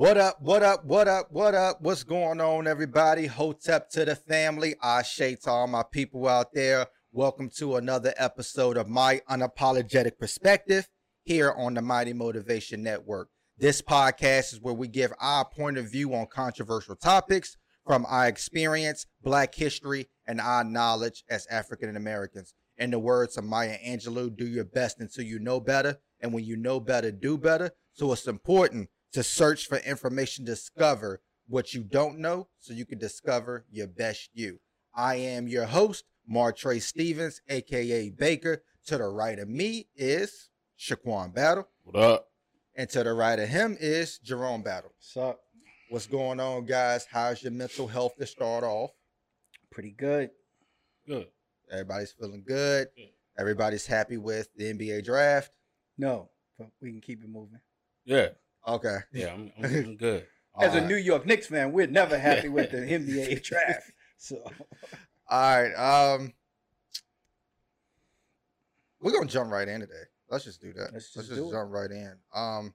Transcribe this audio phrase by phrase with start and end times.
[0.00, 1.82] What up, what up, what up, what up?
[1.82, 3.26] What's going on, everybody?
[3.26, 4.74] Hotep to the family.
[4.82, 6.86] Ashe to all my people out there.
[7.12, 10.88] Welcome to another episode of My Unapologetic Perspective
[11.22, 13.28] here on the Mighty Motivation Network.
[13.58, 18.26] This podcast is where we give our point of view on controversial topics from our
[18.26, 22.54] experience, Black history, and our knowledge as African Americans.
[22.78, 25.98] In the words of Maya Angelou, do your best until you know better.
[26.20, 27.72] And when you know better, do better.
[27.92, 32.98] So it's important to search for information, discover what you don't know so you can
[32.98, 34.60] discover your best you.
[34.94, 38.62] I am your host, Martre Stevens, aka Baker.
[38.86, 41.68] To the right of me is Shaquan Battle.
[41.84, 42.28] What up?
[42.74, 44.90] And to the right of him is Jerome Battle.
[44.96, 45.40] What's up?
[45.90, 47.06] What's going on, guys?
[47.10, 48.90] How's your mental health to start off?
[49.70, 50.30] Pretty good.
[51.06, 51.26] Good.
[51.70, 52.88] Everybody's feeling good.
[52.96, 53.08] Good.
[53.38, 55.52] Everybody's happy with the NBA draft.
[55.98, 57.60] No, but we can keep it moving.
[58.04, 58.28] Yeah.
[58.66, 58.96] Okay.
[59.12, 59.32] Yeah.
[59.32, 60.26] I'm, I'm, I'm good.
[60.60, 63.90] As a New York Knicks fan, we're never happy with the NBA draft.
[64.18, 64.36] So
[65.28, 65.72] All right.
[65.74, 66.32] Um,
[69.00, 69.92] we're gonna jump right in today.
[70.28, 70.92] Let's just do that.
[70.92, 71.52] Let's Let's just just do it.
[71.52, 72.14] jump right in.
[72.34, 72.74] Um,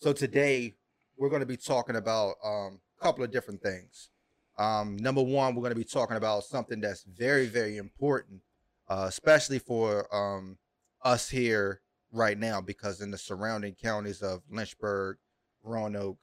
[0.00, 0.74] so today
[1.18, 4.08] we're gonna be talking about um a couple of different things.
[4.56, 8.40] Um, number one, we're gonna be talking about something that's very, very important,
[8.88, 10.56] uh, especially for um
[11.02, 11.82] us here
[12.14, 15.16] right now, because in the surrounding counties of Lynchburg,
[15.62, 16.18] Roanoke,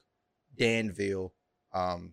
[0.56, 1.32] Danville,
[1.72, 2.12] um,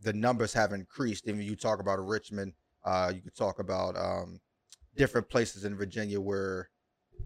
[0.00, 1.26] the numbers have increased.
[1.26, 2.52] Even you talk about Richmond,
[2.84, 4.40] uh, you could talk about um,
[4.96, 6.68] different places in Virginia where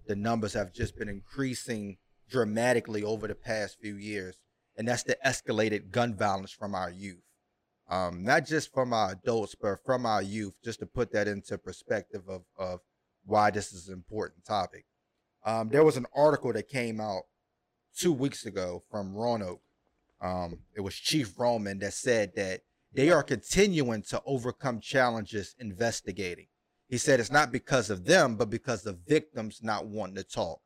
[0.06, 1.98] the numbers have just been increasing
[2.30, 4.40] dramatically over the past few years,
[4.76, 7.22] and that's the escalated gun violence from our youth.
[7.90, 11.58] Um, not just from our adults, but from our youth, just to put that into
[11.58, 12.80] perspective of, of
[13.26, 14.86] why this is an important topic.
[15.44, 17.22] Um, there was an article that came out
[17.96, 19.62] two weeks ago from Roanoke.
[20.20, 22.60] Um, it was Chief Roman that said that
[22.92, 26.46] they are continuing to overcome challenges investigating.
[26.88, 30.60] He said it's not because of them, but because the victims not wanting to talk.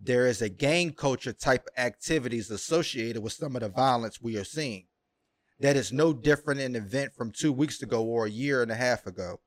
[0.00, 4.44] There is a gang culture type activities associated with some of the violence we are
[4.44, 4.86] seeing.
[5.60, 8.76] That is no different an event from two weeks ago or a year and a
[8.76, 9.40] half ago.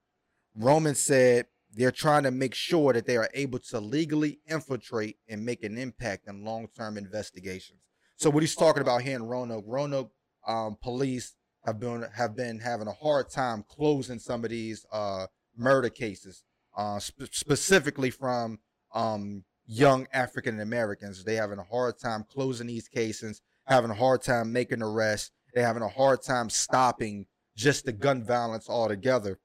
[0.55, 5.45] Roman said they're trying to make sure that they are able to legally infiltrate and
[5.45, 7.79] make an impact in long term investigations.
[8.17, 10.11] So what he's talking about here in Roanoke, Roanoke
[10.47, 15.27] um, police have been have been having a hard time closing some of these uh,
[15.55, 16.43] murder cases,
[16.75, 18.59] uh, sp- specifically from
[18.93, 21.23] um, young African Americans.
[21.23, 25.31] They having a hard time closing these cases, having a hard time making arrests.
[25.53, 29.39] They're having a hard time stopping just the gun violence altogether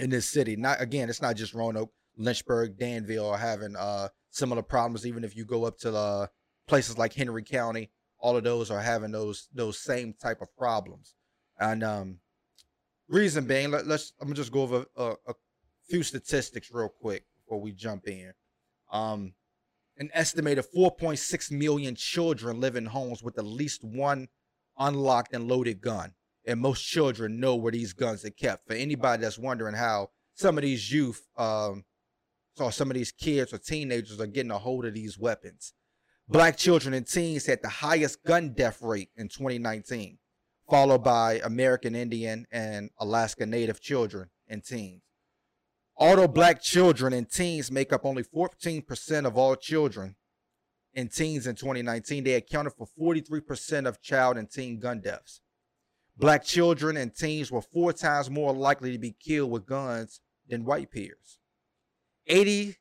[0.00, 0.56] in this city.
[0.56, 5.06] Not again, it's not just Roanoke, Lynchburg, Danville are having uh, similar problems.
[5.06, 6.26] Even if you go up to uh,
[6.66, 11.14] places like Henry County, all of those are having those those same type of problems.
[11.58, 12.18] And um,
[13.08, 15.34] reason being, let, us I'm gonna just go over a, a
[15.88, 18.32] few statistics real quick before we jump in.
[18.92, 19.34] Um,
[19.98, 24.28] an estimated 4.6 million children live in homes with at least one
[24.78, 26.14] unlocked and loaded gun,
[26.46, 28.66] and most children know where these guns are kept.
[28.66, 31.84] For anybody that's wondering how some of these youth, um,
[32.58, 35.74] or some of these kids or teenagers are getting a hold of these weapons.
[36.28, 40.18] Black children and teens had the highest gun death rate in 2019,
[40.68, 45.02] followed by American Indian and Alaska Native children and teens.
[45.96, 50.16] Although black children and teens make up only 14% of all children
[50.94, 55.40] and teens in 2019, they accounted for 43% of child and teen gun deaths.
[56.20, 60.66] Black children and teens were four times more likely to be killed with guns than
[60.66, 61.38] white peers.
[62.28, 62.76] 86%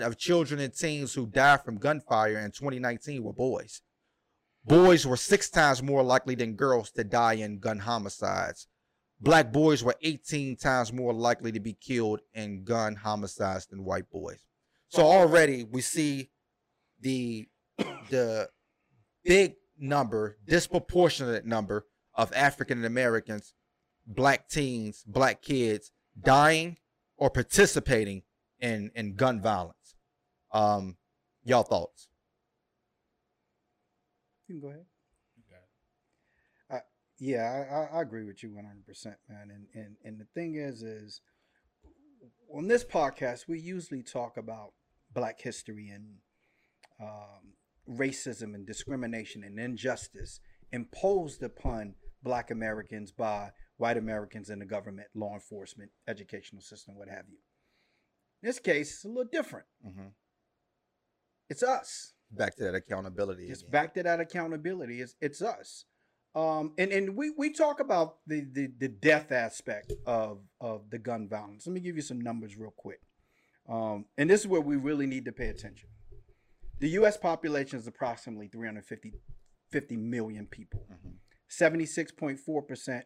[0.00, 3.82] of children and teens who died from gunfire in 2019 were boys.
[4.64, 8.66] Boys were six times more likely than girls to die in gun homicides.
[9.20, 14.10] Black boys were 18 times more likely to be killed in gun homicides than white
[14.10, 14.40] boys.
[14.88, 16.30] So already we see
[16.98, 17.46] the
[18.08, 18.48] the
[19.22, 23.54] big number, disproportionate number of African Americans,
[24.06, 26.78] black teens, black kids dying
[27.16, 28.22] or participating
[28.60, 29.94] in in gun violence.
[30.52, 30.96] Um,
[31.44, 32.08] y'all thoughts?
[34.52, 34.86] you can go ahead.
[37.24, 39.48] Yeah, I, I, I agree with you 100%, man.
[39.48, 41.20] And, and and the thing is, is
[42.52, 44.72] on this podcast, we usually talk about
[45.14, 46.16] Black history and
[47.00, 47.54] um,
[47.88, 50.40] racism and discrimination and injustice
[50.72, 57.08] imposed upon Black Americans by white Americans in the government, law enforcement, educational system, what
[57.08, 57.38] have you.
[58.42, 59.66] In this case, it's a little different.
[59.86, 60.08] Mm-hmm.
[61.48, 62.14] It's us.
[62.30, 63.48] back to that accountability.
[63.48, 63.70] It's again.
[63.70, 65.00] back to that accountability.
[65.00, 65.84] It's it's us.
[66.34, 70.98] Um, and and we we talk about the, the the death aspect of of the
[70.98, 71.66] gun violence.
[71.66, 73.00] Let me give you some numbers real quick.
[73.68, 75.88] Um, and this is where we really need to pay attention.
[76.80, 77.16] The U.S.
[77.16, 79.12] population is approximately 350
[79.70, 80.86] 50 million people.
[80.90, 81.14] Mhm.
[81.60, 83.02] 76.4%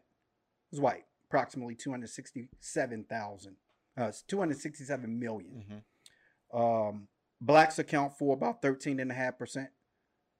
[0.72, 3.56] is white, approximately 267,000,
[3.96, 5.84] uh, 267 million.
[6.52, 6.56] Mhm.
[6.56, 7.08] Um,
[7.40, 9.70] blacks account for about 13.5%,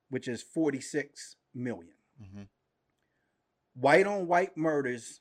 [0.09, 1.97] which is 46 million.
[2.21, 2.49] Mhm.
[3.75, 5.21] White on white murders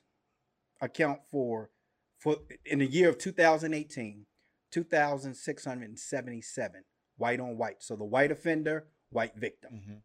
[0.80, 1.70] account for,
[2.18, 4.26] for in the year of 2018,
[4.70, 6.84] 2,677
[7.16, 7.82] white on white.
[7.82, 9.72] So the white offender, white victim.
[9.72, 10.02] Mhm.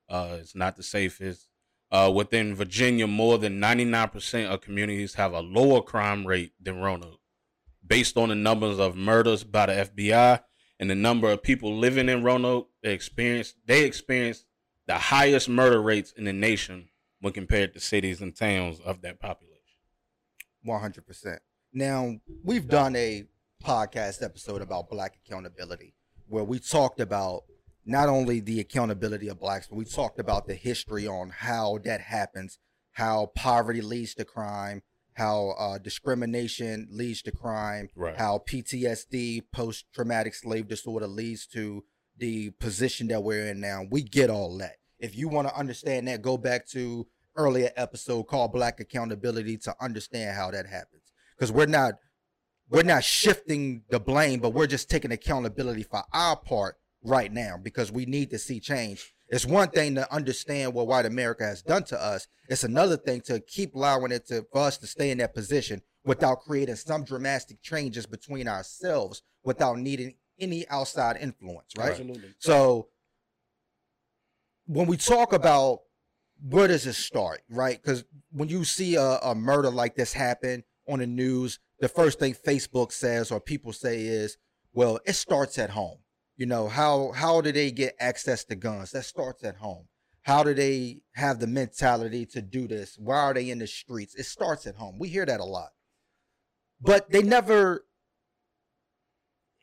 [0.09, 1.47] Uh, it's not the safest.
[1.91, 7.19] Uh, within Virginia, more than 99% of communities have a lower crime rate than Roanoke.
[7.85, 10.41] Based on the numbers of murders by the FBI
[10.79, 14.45] and the number of people living in Roanoke, they experience they experience
[14.87, 16.89] the highest murder rates in the nation
[17.21, 19.55] when compared to cities and towns of that population.
[20.63, 21.39] One hundred percent.
[21.71, 23.25] Now we've done a
[23.63, 25.93] podcast episode about black accountability,
[26.27, 27.43] where we talked about
[27.85, 32.01] not only the accountability of blacks, but we talked about the history on how that
[32.01, 32.57] happens,
[32.93, 34.81] how poverty leads to crime,
[35.13, 38.15] how uh, discrimination leads to crime, Right.
[38.17, 41.83] how PTSD, post traumatic slave disorder, leads to
[42.17, 43.83] the position that we're in now.
[43.89, 44.77] We get all that.
[44.99, 49.75] If you want to understand that, go back to earlier episode called Black Accountability to
[49.81, 51.03] understand how that happens.
[51.37, 51.95] Because we're not
[52.69, 57.57] we're not shifting the blame, but we're just taking accountability for our part right now
[57.61, 59.13] because we need to see change.
[59.29, 62.27] It's one thing to understand what white America has done to us.
[62.47, 65.81] It's another thing to keep allowing it to for us to stay in that position
[66.03, 71.91] without creating some dramatic changes between ourselves without needing any outside influence, right?
[71.91, 72.33] Absolutely.
[72.39, 72.89] So
[74.67, 75.81] when we talk about
[76.47, 77.81] where does it start, right?
[77.81, 82.19] Because when you see a, a murder like this happen on the news, the first
[82.19, 84.37] thing Facebook says or people say is,
[84.73, 85.99] "Well, it starts at home."
[86.37, 88.91] You know how how do they get access to guns?
[88.91, 89.87] That starts at home.
[90.23, 92.97] How do they have the mentality to do this?
[92.97, 94.15] Why are they in the streets?
[94.15, 94.97] It starts at home.
[94.99, 95.69] We hear that a lot,
[96.81, 97.85] but they never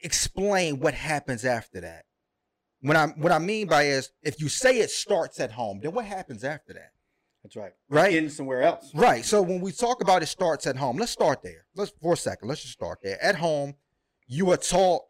[0.00, 2.04] explain what happens after that.
[2.80, 5.92] When I what I mean by is if you say it starts at home, then
[5.92, 6.92] what happens after that?
[7.42, 7.72] That's right.
[7.88, 8.14] Right?
[8.14, 8.90] In somewhere else.
[8.94, 9.24] Right.
[9.24, 11.66] So when we talk about it starts at home, let's start there.
[11.74, 12.48] Let's for a second.
[12.48, 13.22] Let's just start there.
[13.22, 13.74] At home,
[14.26, 15.02] you are taught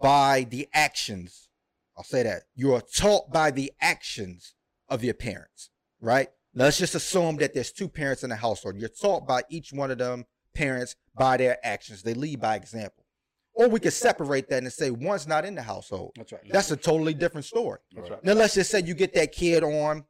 [0.00, 1.48] by the actions.
[1.96, 2.42] I'll say that.
[2.54, 4.54] You are taught by the actions
[4.88, 6.28] of your parents, right?
[6.54, 8.76] Let's just assume that there's two parents in the household.
[8.76, 10.24] You're taught by each one of them
[10.54, 12.02] parents by their actions.
[12.02, 13.04] They lead by example.
[13.52, 16.12] Or we could separate that and say one's not in the household.
[16.16, 16.42] That's right.
[16.50, 17.78] That's a totally different story.
[17.94, 18.24] That's right.
[18.24, 20.04] Now let's just say you get that kid on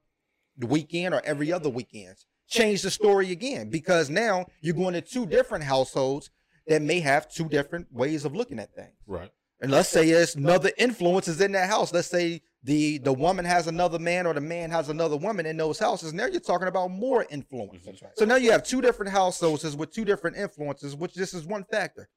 [0.57, 2.17] the weekend or every other weekend.
[2.49, 6.31] Change the story again because now you're going to two different households
[6.67, 8.95] that may have two different ways of looking at things.
[9.07, 9.31] Right.
[9.61, 11.93] And let's say there's another influences in that house.
[11.93, 15.57] Let's say the the woman has another man or the man has another woman in
[15.57, 16.13] those houses.
[16.13, 17.87] Now you're talking about more influence.
[17.87, 18.13] Right.
[18.17, 21.65] So now you have two different households with two different influences, which this is one
[21.65, 22.09] factor.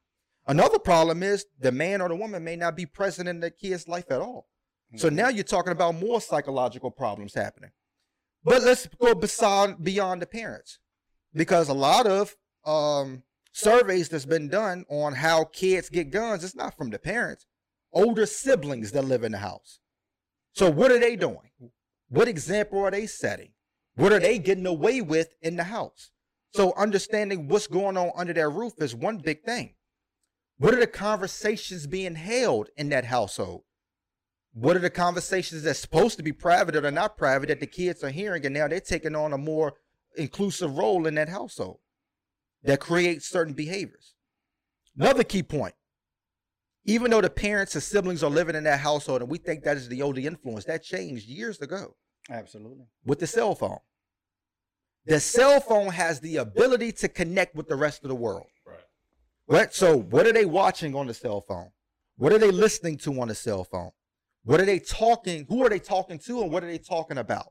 [0.48, 3.88] Another problem is the man or the woman may not be present in the kid's
[3.88, 4.48] life at all.
[4.96, 5.14] So Mhm.
[5.14, 7.72] now you're talking about more psychological problems happening.
[8.44, 10.80] But let's go beside beyond the parents,
[11.34, 13.24] because a lot of um,
[13.60, 17.46] surveys that's been done on how kids get guns, it's not from the parents,
[17.94, 19.80] older siblings that live in the house.
[20.54, 21.52] So what are they doing?
[22.10, 23.52] What example are they setting?
[23.96, 26.12] What are they getting away with in the house?
[26.54, 29.76] So understanding what's going on under their roof is one big thing.
[30.58, 33.64] What are the conversations being held in that household?
[34.54, 37.68] What are the conversations that's supposed to be private or they're not private that the
[37.68, 39.76] kids are hearing and now they're taking on a more
[40.18, 41.80] inclusive role in that household
[42.64, 44.16] that creates certain behaviors.
[44.98, 45.74] Another key point.
[46.86, 49.78] Even though the parents and siblings are living in that household and we think that
[49.78, 51.96] is the only influence, that changed years ago
[52.30, 52.86] Absolutely.
[53.06, 53.78] with the cell phone.
[55.06, 58.48] The cell phone has the ability to connect with the rest of the world.
[58.66, 58.78] Right.
[59.48, 59.74] Right?
[59.74, 61.72] So, what are they watching on the cell phone?
[62.18, 63.92] What are they listening to on the cell phone?
[64.44, 65.46] What are they talking?
[65.50, 67.48] Who are they talking to and what are they talking about?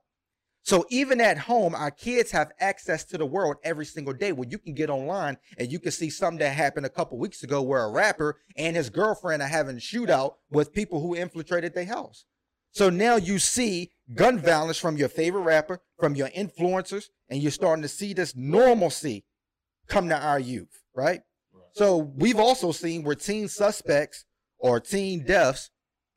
[0.69, 4.47] So, even at home, our kids have access to the world every single day where
[4.47, 7.63] you can get online and you can see something that happened a couple weeks ago
[7.63, 11.87] where a rapper and his girlfriend are having a shootout with people who infiltrated their
[11.87, 12.27] house.
[12.73, 17.51] So now you see gun violence from your favorite rapper, from your influencers, and you're
[17.51, 19.25] starting to see this normalcy
[19.87, 21.23] come to our youth, right?
[21.51, 21.63] Right.
[21.73, 24.27] So we've also seen where teen suspects
[24.59, 25.71] or teen deaths,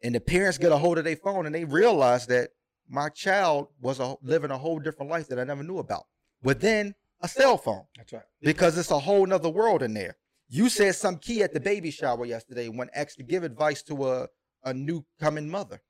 [0.03, 2.49] and the parents get a hold of their phone and they realize that
[2.91, 6.03] my child was a, living a whole different life that I never knew about
[6.43, 8.23] within a cell phone That's right.
[8.41, 10.17] because it's a whole nother world in there.
[10.49, 14.11] You said some key at the baby shower yesterday when asked to give advice to
[14.11, 14.27] a,
[14.65, 15.81] a new coming mother.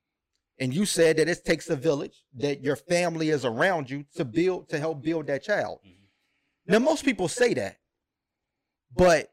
[0.60, 4.24] And you said that it takes a village, that your family is around you to
[4.24, 5.80] build to help build that child.
[5.84, 5.96] Mhm.
[6.66, 7.78] Now most people say that,
[8.94, 9.32] but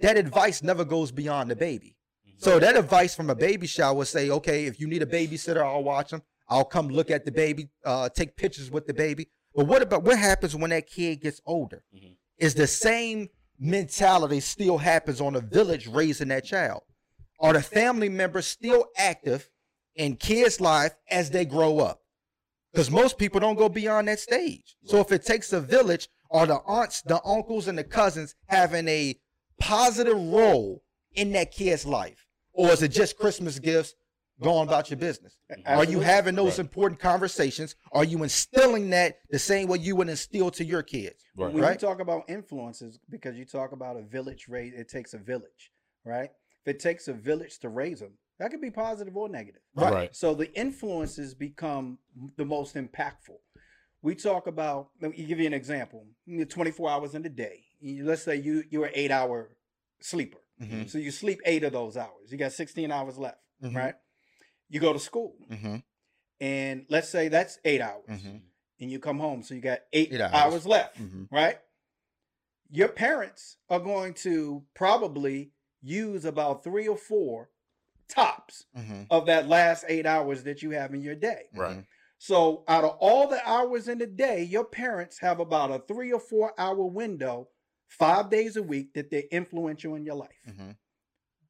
[0.00, 1.96] that advice never goes beyond the baby.
[2.28, 2.42] Mhm.
[2.42, 5.84] So that advice from a baby shower say, okay, if you need a babysitter, I'll
[5.84, 6.22] watch them.
[6.48, 9.28] I'll come look at the baby, uh, take pictures with the baby.
[9.54, 11.84] But what about what happens when that kid gets older?
[11.94, 12.16] Mhm.
[12.38, 16.82] Is the same mentality still happens on a village raising that child?
[17.40, 19.48] Are the family members still active
[19.94, 22.02] in kids' life as they grow up?
[22.72, 24.76] Because most people don't go beyond that stage.
[24.84, 28.88] So if it takes a village, are the aunts, the uncles, and the cousins having
[28.88, 29.18] a
[29.60, 30.82] positive role
[31.12, 32.26] in that kid's life?
[32.52, 33.94] Or is it just Christmas gifts
[34.40, 35.36] going about your business?
[35.66, 36.58] Are you having those Right.
[36.60, 37.76] important conversations?
[37.92, 41.22] Are you instilling that the same way you would instill to your kids?
[41.36, 41.52] Right.
[41.52, 41.72] When Right.
[41.80, 45.72] you talk about influences, because you talk about a village raise, it takes a village,
[46.04, 46.30] right?
[46.64, 49.62] If it takes a village to raise them, that could be positive or negative.
[49.74, 49.92] Right.
[49.92, 50.16] Right.
[50.16, 51.98] So the influences become
[52.36, 53.38] the most impactful.
[54.02, 54.90] We talk about.
[55.00, 56.06] Let me give you an example.
[56.48, 57.64] 24 hours in the day.
[57.80, 59.56] Let's say you you're an eight hour
[60.00, 60.38] sleeper.
[60.60, 60.90] Mhm.
[60.90, 62.30] So you sleep eight of those hours.
[62.30, 63.74] You got 16 hours left, Mhm.
[63.74, 63.94] right?
[64.68, 65.76] You go to school, Mm-hmm.
[66.40, 68.42] and let's say that's eight hours, Mhm.
[68.80, 70.34] and you come home, so you got eight, Eight hours.
[70.34, 70.66] hours.
[70.66, 71.28] left, Mhm.
[71.30, 71.58] right?
[72.70, 77.50] Your parents are going to probably use about three or four
[78.08, 79.04] tops Mm-hmm.
[79.10, 81.48] of that last eight hours that you have in your day.
[81.54, 81.84] Right.
[82.18, 86.10] So, out of all the hours in the day, your parents have about a three
[86.12, 87.50] or four hour window,
[87.88, 90.40] five days a week, that they're influential in your life.
[90.48, 90.70] Mm-hmm.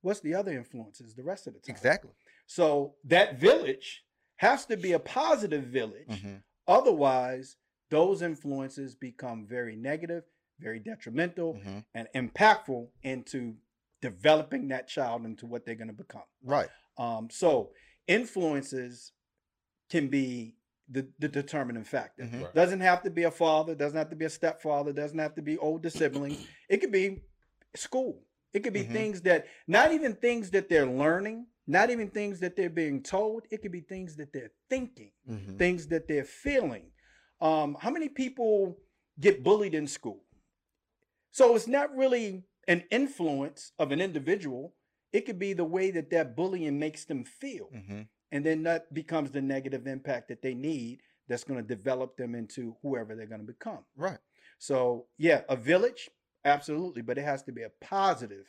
[0.00, 1.74] What's the other influences the rest of the time?
[1.74, 2.10] Exactly.
[2.46, 4.04] So, that village
[4.36, 6.08] has to be a positive village.
[6.08, 6.34] Mm-hmm.
[6.68, 7.56] Otherwise,
[7.90, 10.24] those influences become very negative,
[10.60, 11.78] very detrimental, Mm-hmm.
[11.94, 13.54] and impactful into
[14.02, 16.22] developing that child into what they're going to become.
[16.42, 16.68] Right.
[16.98, 17.70] Um, so
[18.06, 19.12] influences
[19.90, 20.56] can be
[20.90, 22.24] the, the determining factor.
[22.24, 22.42] Mhm.
[22.44, 22.54] Right.
[22.54, 25.42] Doesn't have to be a father, doesn't have to be a stepfather, doesn't have to
[25.42, 26.46] be older siblings.
[26.68, 27.22] It could be
[27.74, 28.22] school.
[28.54, 28.92] It could be Mhm.
[28.92, 33.46] things that not even things that they're learning, not even things that they're being told.
[33.50, 35.56] It could be things that they're thinking, Mm-hmm.
[35.56, 36.92] things that they're feeling.
[37.40, 38.78] Um, how many people
[39.20, 40.24] get bullied in school?
[41.32, 44.74] So it's not really an influence of an individual.
[45.12, 47.70] It could be the way that that bullying makes them feel.
[47.74, 48.02] Mm-hmm.
[48.32, 52.34] And then that becomes the negative impact that they need that's going to develop them
[52.34, 53.84] into whoever they're going to become.
[53.96, 54.18] Right.
[54.58, 56.08] So, yeah, a village,
[56.44, 58.46] absolutely, but it has to be a positive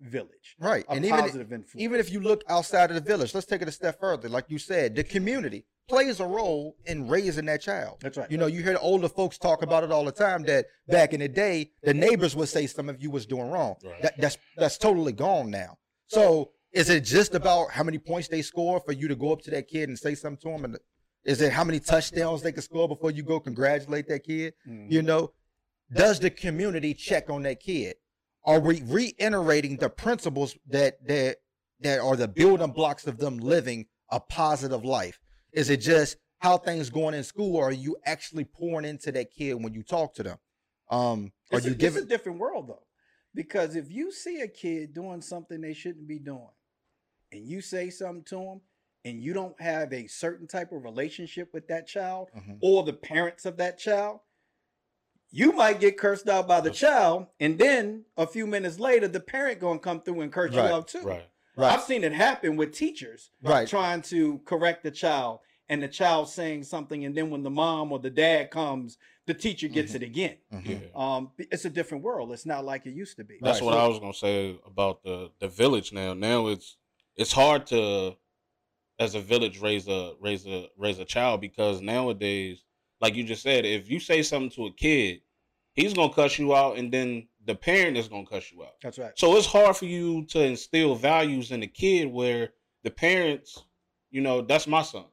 [0.00, 0.84] village, Right.
[0.88, 1.74] a and even positive influence.
[1.82, 4.28] even if you look outside of the village, let's take it a step further.
[4.28, 5.64] Like you said, the community.
[5.88, 7.96] plays a role in raising that child.
[8.02, 8.30] That's right.
[8.30, 11.14] You know, you hear the older folks talk about it all the time that back
[11.14, 13.76] in the day, the neighbors would say some of you was doing wrong.
[13.82, 14.02] Right.
[14.02, 15.78] That, that's that's totally gone now.
[16.08, 19.40] So is it just about how many points they score for you to go up
[19.44, 20.64] to that kid and say something to him?
[20.66, 20.76] And
[21.24, 24.52] is it how many touchdowns they can score before you go congratulate that kid?
[24.68, 24.92] Mhm.
[24.92, 25.32] You know,
[25.92, 27.96] does the community check on that kid?
[28.44, 31.38] Are we reiterating the principles that that
[31.80, 35.20] that are the building blocks of them living a positive life?
[35.52, 39.30] Is it just how things going in school, or are you actually pouring into that
[39.32, 40.38] kid when you talk to them?
[40.90, 42.02] Um, are It's, you a, it's giving?
[42.04, 42.86] a different world though,
[43.34, 46.48] because if you see a kid doing something they shouldn't be doing,
[47.32, 48.60] and you say something to them,
[49.04, 52.58] and you don't have a certain type of relationship with that child Mhm.
[52.62, 54.20] or the parents of that child,
[55.30, 59.20] you might get cursed out by the child, and then a few minutes later, the
[59.20, 61.02] parent gonna come through and curse Right, you out too.
[61.02, 61.24] Right.
[61.56, 65.88] Right, I've seen it happen with teachers right, trying to correct the child, and the
[65.88, 69.92] child saying something, and then when the mom or the dad comes, the teacher gets
[69.92, 69.96] Mhm.
[69.96, 70.36] it again.
[70.52, 70.80] Mhm.
[70.82, 70.86] Yeah.
[70.94, 72.32] Um, it's a different world.
[72.32, 73.38] It's not like it used to be.
[73.42, 76.14] That's Right, what so- I was gonna say about the the village now.
[76.14, 76.76] Now it's
[77.16, 78.16] it's hard to
[79.00, 82.62] as a village raise a raise a raise a child because nowadays,
[83.00, 85.20] like you just said, if you say something to a kid,
[85.74, 88.74] he's gonna cuss you out and then the parent is gonna cuss you out.
[88.82, 89.12] That's right.
[89.16, 92.50] So it's hard for you to instill values in the kid where
[92.82, 93.64] the parents,
[94.10, 95.04] you know, that's my son.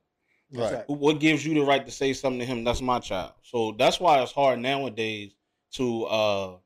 [0.51, 0.85] That's right.
[0.87, 0.89] right.
[0.89, 2.63] What gives you the right to say something to him?
[2.63, 3.33] That's my child.
[3.43, 5.35] So that's why it's hard nowadays
[5.73, 6.57] to uh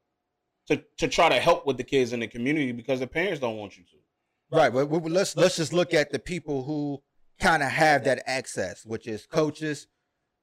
[0.67, 3.57] to to try to help with the kids in the community because the parents don't
[3.57, 4.55] want you to.
[4.55, 4.71] Right.
[4.73, 7.01] But we- let's let's just look at the people who
[7.39, 9.88] kind of have that access, which is coaches,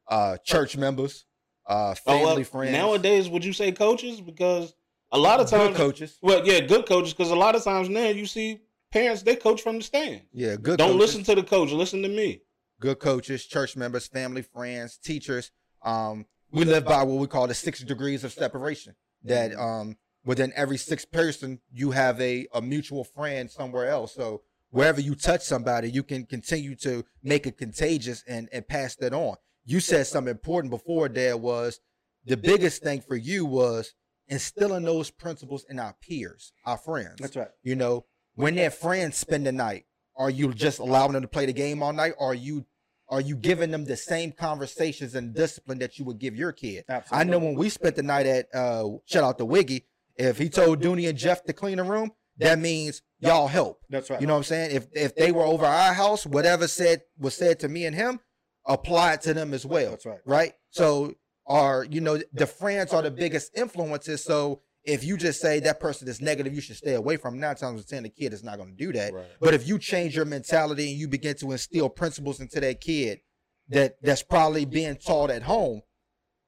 [0.08, 1.24] uh, church members,
[1.66, 2.72] uh, Oh, family well, friends.
[2.72, 4.20] Nowadays, would you say coaches?
[4.20, 4.74] Because
[5.12, 6.18] a lot of good times, coaches.
[6.22, 7.12] well, yeah, good coaches.
[7.12, 8.60] Because a lot of times now you see
[8.92, 10.22] parents they coach from the stand.
[10.32, 10.78] Yeah, good.
[10.78, 11.00] Don't coaches.
[11.00, 11.70] listen to the coach.
[11.70, 12.42] Listen to me.
[12.80, 15.50] good coaches, church members, family friends, teachers.
[15.82, 18.94] Um, we live by what we call the six degrees of separation.
[19.24, 24.14] That um, within every six person, you have a, a mutual friend somewhere else.
[24.14, 28.94] So wherever you touch somebody, you can continue to make it contagious and, and pass
[28.96, 29.36] that on.
[29.66, 31.80] You said something important before Dad, was
[32.24, 33.94] the biggest thing for you was
[34.28, 37.16] instilling those principles in our peers, our friends.
[37.18, 37.48] That's right.
[37.62, 39.84] You know, when their friends spend the night,
[40.16, 42.14] are you just allowing them to play the game all night?
[42.18, 42.64] Or are you
[43.08, 46.84] are you giving them the same conversations and discipline that you would give your kid?
[46.88, 47.28] Absolutely.
[47.28, 50.48] I know when we spent the night at uh shout out to Wiggy, if he
[50.48, 53.82] told Dooney and Jeff to clean the room, that means y'all help.
[53.88, 54.20] That's right.
[54.20, 54.76] You know what I'm saying?
[54.76, 58.20] If if they were over our house, whatever said was said to me and him,
[58.66, 60.18] apply it to them as well That's right.
[60.24, 60.52] right?
[60.70, 61.14] So
[61.46, 64.24] are you know the friends are the biggest influences.
[64.24, 67.34] So if you just say that person is negative, you should stay away from.
[67.34, 67.40] 'em.
[67.40, 69.12] Nine times out of ten, the kid is not going to do that.
[69.12, 69.26] Right.
[69.40, 73.20] But if you change your mentality and you begin to instill principles into that kid
[73.68, 75.82] that that's probably being taught at home,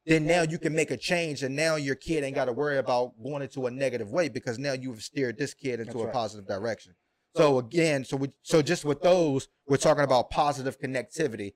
[0.07, 2.78] then now you can make a change, and now your kid ain't got to worry
[2.78, 6.07] about going into a negative way because now you've steered this kid into That's a
[6.07, 6.12] right.
[6.12, 6.94] positive direction.
[7.37, 11.54] So again, so we so just with those, we're talking about positive connectivity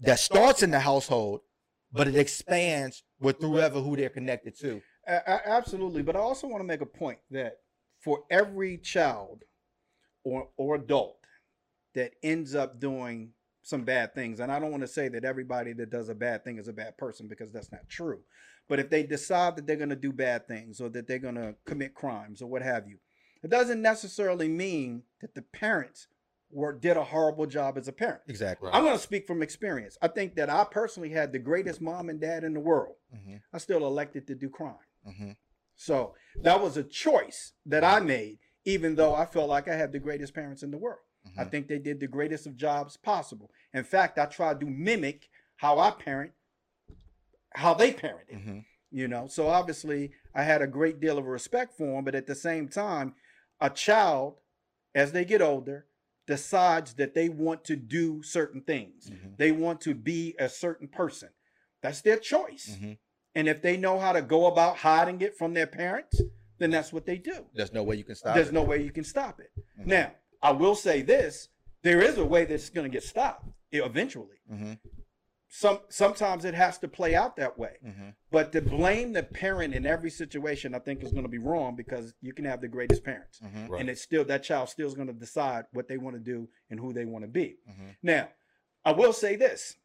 [0.00, 1.40] that starts in the household,
[1.92, 4.82] but it expands with whoever who they're connected to.
[5.06, 6.02] A- absolutely.
[6.02, 7.58] But I also want to make a point that
[8.00, 9.44] for every child
[10.24, 11.18] or or adult
[11.94, 13.30] that ends up doing
[13.62, 16.44] some bad things, and I don't want to say that everybody that does a bad
[16.44, 18.20] thing is a bad person because that's not true.
[18.68, 21.34] But if they decide that they're going to do bad things or that they're going
[21.34, 22.98] to commit crimes or what have you,
[23.42, 26.08] it doesn't necessarily mean that the parents
[26.54, 28.20] were did a horrible job as a parent.
[28.28, 28.68] Exactly.
[28.68, 28.74] Right.
[28.76, 29.98] I'm going to speak from experience.
[30.00, 32.94] I think that I personally had the greatest mom and dad in the world.
[33.12, 34.74] hmm I still elected to do crime.
[35.04, 35.32] hmm
[35.76, 39.92] So that was a choice that I made, even though I felt like I had
[39.92, 41.00] the greatest parents in the world.
[41.26, 41.40] Mm-hmm.
[41.40, 43.50] I think they did the greatest of jobs possible.
[43.72, 46.32] In fact, I tried to mimic how I parent,
[47.54, 48.42] how they parented.
[48.44, 48.58] hmm
[48.90, 52.26] You know, so obviously I had a great deal of respect for them, but at
[52.26, 53.14] the same time,
[53.60, 54.36] a child,
[54.94, 55.86] as they get older,
[56.26, 59.10] decides that they want to do certain things.
[59.10, 59.36] Mhm.
[59.36, 61.30] They want to be a certain person.
[61.82, 62.76] That's their choice.
[62.78, 62.92] hmm
[63.36, 66.20] And if they know how to go about hiding it from their parents,
[66.58, 67.46] then that's what they do.
[67.52, 68.34] There's no way you can stop.
[68.36, 68.54] There's it.
[68.54, 69.50] no way you can stop it.
[69.78, 69.86] Mhm.
[69.86, 71.48] Now, I will say this
[71.82, 74.38] there is a way that's going to get stopped eventually.
[75.56, 77.76] Some Sometimes it has to play out that way.
[77.86, 78.16] Mhm.
[78.32, 81.76] But to blame the parent in every situation, I think is going to be wrong
[81.76, 83.38] because you can have the greatest parents.
[83.38, 83.68] Mhm.
[83.68, 83.80] Right.
[83.80, 86.48] And it's still, that child still is going to decide what they want to do
[86.70, 87.58] and who they want to be.
[87.70, 87.96] Mhm.
[88.02, 88.30] Now,
[88.84, 89.76] I will say this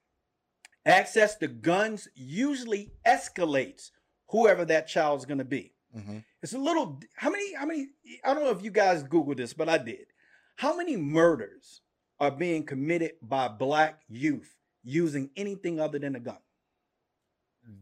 [0.87, 3.91] access to guns usually escalates
[4.29, 5.75] whoever that child is going to be.
[5.95, 6.25] Mhm.
[6.41, 7.89] It's a little, how many, how many,
[8.23, 10.07] I don't know if you guys Googled this, but I did.
[10.55, 11.81] How many murders
[12.19, 16.37] are being committed by black youth using anything other than a gun.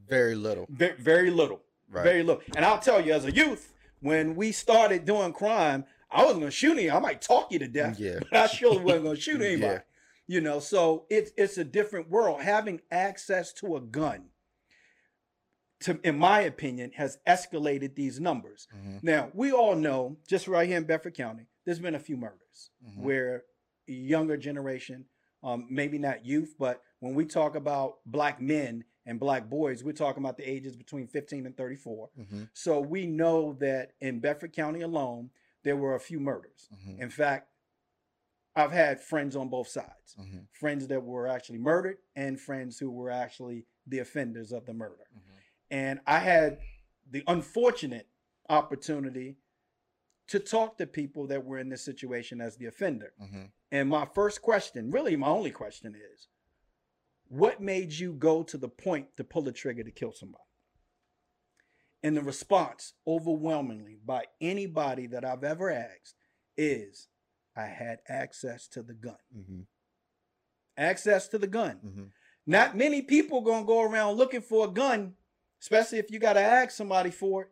[0.08, 0.66] Very little.
[0.70, 1.62] Very, very little.
[1.90, 2.04] Right.
[2.04, 2.42] Very little.
[2.56, 6.52] And I'll tell you, as a youth, when we started doing crime, I wasn't gonna
[6.52, 6.90] shoot any.
[6.92, 8.20] I might talk you to death, Yeah.
[8.32, 9.48] but I surely wasn't gonna shoot Yeah.
[9.48, 9.84] anybody.
[10.28, 12.42] You know, so it's it's a different world.
[12.42, 14.26] Having access to a gun,
[15.82, 18.68] to in my opinion, has escalated these numbers.
[18.76, 19.04] Mhm.
[19.04, 22.72] Now we all know, just right here in Bedford County, there's been a few murders
[22.86, 22.98] Mhm.
[23.04, 23.44] where
[23.86, 25.06] younger generation,
[25.48, 29.94] um, maybe not youth, but when we talk about black men and black boys, we're
[29.94, 32.10] talking about the ages between 15 and 34.
[32.20, 32.50] Mhm.
[32.54, 35.30] So we know that in Bedford County alone,
[35.64, 36.68] there were a few murders.
[36.76, 37.00] Mhm.
[37.00, 37.50] In fact,
[38.56, 40.48] I've had friends on both sides Mhm.
[40.52, 45.08] friends that were actually murdered and friends who were actually the offenders of the murder.
[45.16, 45.22] Mhm.
[45.70, 46.60] And I had
[47.10, 48.10] the unfortunate
[48.50, 49.38] opportunity
[50.28, 53.14] to talk to people that were in this situation as the offender.
[53.72, 56.28] And my first question, really my only question is,
[57.28, 60.44] what made you go to the point to pull the trigger to kill somebody?
[62.04, 66.16] And the response, overwhelmingly, by anybody that I've ever asked,
[66.56, 67.10] is
[67.56, 69.18] I had access to the gun.
[69.36, 69.66] Mhm.
[70.78, 71.80] Access to the gun.
[71.84, 72.12] Mhm.
[72.46, 75.18] Not many people gonna go around looking for a gun,
[75.60, 77.50] especially if you gotta ask somebody for it,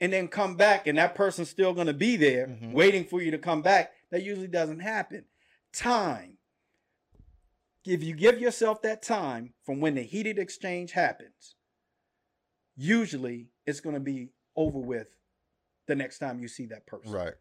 [0.00, 2.72] and then come back and that person's still gonna be there Mhm.
[2.72, 3.93] waiting for you to come back.
[4.10, 5.24] That usually doesn't happen.
[5.72, 6.38] Time.
[7.84, 11.56] If you give yourself that time from when the heated exchange happens,
[12.76, 15.08] usually it's gonna be over with
[15.86, 17.12] the next time you see that person.
[17.12, 17.34] Right.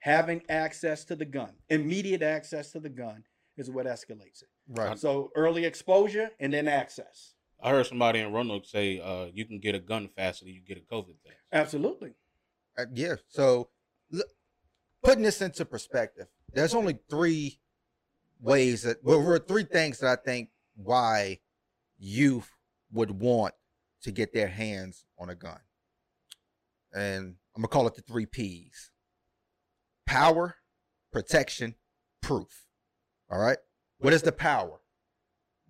[0.00, 3.24] Having access to the gun, immediate access to the gun,
[3.56, 4.48] is what escalates it.
[4.68, 4.98] Right.
[4.98, 7.34] So early exposure and then access.
[7.62, 10.62] I heard somebody in Roanoke say uh, you can get a gun faster than you
[10.66, 11.36] get a COVID test.
[11.52, 12.14] Absolutely.
[12.76, 13.16] Uh, yeah.
[13.28, 13.68] So, l-
[15.02, 17.58] putting this into perspective, there's only three
[18.40, 21.40] ways that well, there are three things that I think why
[21.98, 22.50] youth
[22.92, 23.54] would want
[24.02, 25.60] to get their hands on a gun,
[26.92, 28.90] and I'm gonna call it the three P's:
[30.06, 30.56] power,
[31.12, 31.76] protection,
[32.20, 32.66] proof.
[33.30, 33.58] All right.
[33.98, 34.81] What is the power?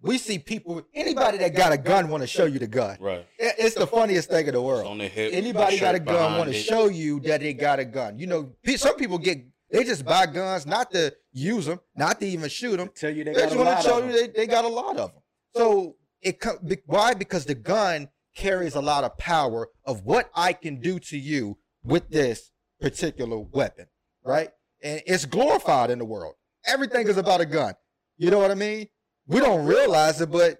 [0.02, 2.96] We see people, anybody that got a gun want to show you the gun.
[3.00, 3.24] Right.
[3.38, 5.32] It's the funniest thing in the world on the hip.
[5.32, 8.18] anybody got a gun want to show you that they got a gun.
[8.18, 12.26] You know, some people get they just buy guns not to use them, not to
[12.26, 12.90] even shoot them.
[12.94, 14.32] Tell you they They got just a want lot to show of you them.
[14.34, 15.22] they, they got a lot of them.
[15.56, 17.14] So it co- be- why?
[17.14, 21.58] Because the gun carries a lot of power of what I can do to you
[21.84, 23.86] with this particular weapon,
[24.24, 24.50] right?
[24.82, 26.34] And it's glorified in the world.
[26.66, 27.74] Everything is about a gun.
[28.18, 28.88] You know what I mean?
[29.26, 30.58] We don't realize it, but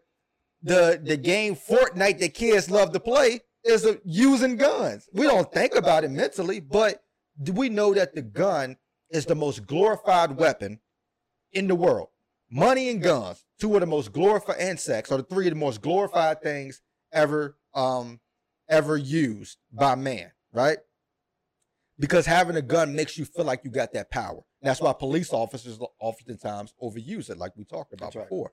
[0.63, 5.09] the the game Fortnite that kids love to play is uh, using guns.
[5.13, 7.03] We don't think about it mentally, but
[7.43, 8.77] do we know that the gun
[9.11, 10.81] is the most glorified weapon
[11.53, 12.09] in the world?
[12.51, 15.59] Money and guns, two of the most glorified, and sex are the three of the
[15.59, 16.81] most glorified things
[17.13, 18.21] ever um
[18.69, 20.79] ever used by man, right?
[21.99, 24.43] Because having a gun makes you feel like you got that power.
[24.63, 28.25] That's why police officers oftentimes overuse it, like we talked about right.
[28.25, 28.53] before.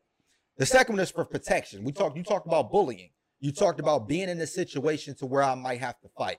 [0.58, 1.84] The second one is for protection.
[1.84, 2.18] We talked.
[2.18, 3.12] You talked about bullying.
[3.40, 6.38] You talked about being in a situation to where I might have to fight.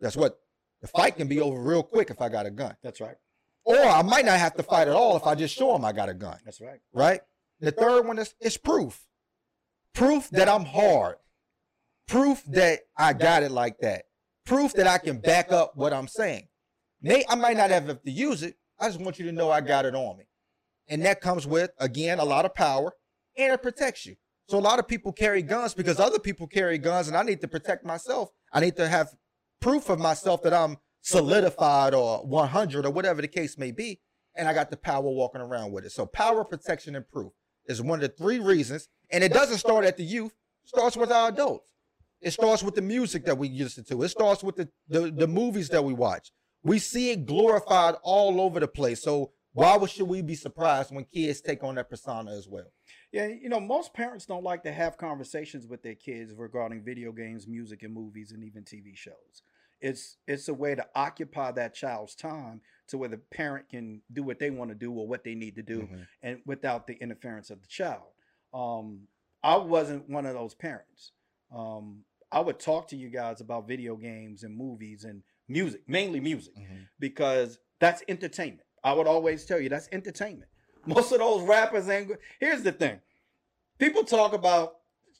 [0.00, 0.38] That's what
[0.80, 3.16] the fight can be over real quick if I got a gun, That's right.
[3.64, 5.92] or I might not have to fight at all if I just show them I
[5.92, 6.38] got a gun.
[6.44, 6.80] That's right.
[6.92, 7.20] Right.
[7.60, 9.06] The third one is is proof.
[9.94, 11.16] Proof that I'm hard.
[12.06, 14.04] Proof that I got it like that.
[14.46, 16.48] Proof that I can back up what I'm saying.
[17.02, 18.56] Nate, I might not have to use it.
[18.80, 20.24] I just want you to know I got it on me.
[20.88, 22.92] And that comes with, again, a lot of power
[23.36, 24.16] and it protects you.
[24.48, 27.40] So a lot of people carry guns because other people carry guns and I need
[27.42, 28.30] to protect myself.
[28.52, 29.14] I need to have
[29.60, 34.00] proof of myself that I'm solidified or 100 or whatever the case may be.
[34.34, 35.92] And I got the power walking around with it.
[35.92, 37.32] So power, protection, and proof
[37.66, 38.88] is one of the three reasons.
[39.10, 40.32] And it doesn't start at the youth.
[40.64, 41.72] It starts with our adults.
[42.20, 44.02] It starts with the music that we listen to.
[44.02, 46.32] It starts with the, the, the movies that we watch.
[46.68, 49.02] We see it glorified all over the place.
[49.02, 52.70] So why should we be surprised when kids take on that persona as well?
[53.10, 57.10] Yeah, you know, most parents don't like to have conversations with their kids regarding video
[57.10, 59.42] games, music, and movies, and even TV shows.
[59.80, 64.22] It's it's a way to occupy that child's time to where the parent can do
[64.22, 66.06] what they want to do or what they need to do, Mhm.
[66.22, 68.12] and without the interference of the child.
[68.52, 69.08] Um,
[69.42, 71.12] I wasn't one of those parents.
[71.50, 76.20] Um, I would talk to you guys about video games and movies and music, mainly
[76.20, 76.54] music
[76.98, 78.62] because that's entertainment.
[78.84, 80.50] I would always tell you that's entertainment.
[80.86, 82.12] Most of those rappers ain't.
[82.40, 83.00] Here's the thing:
[83.78, 84.76] people talk about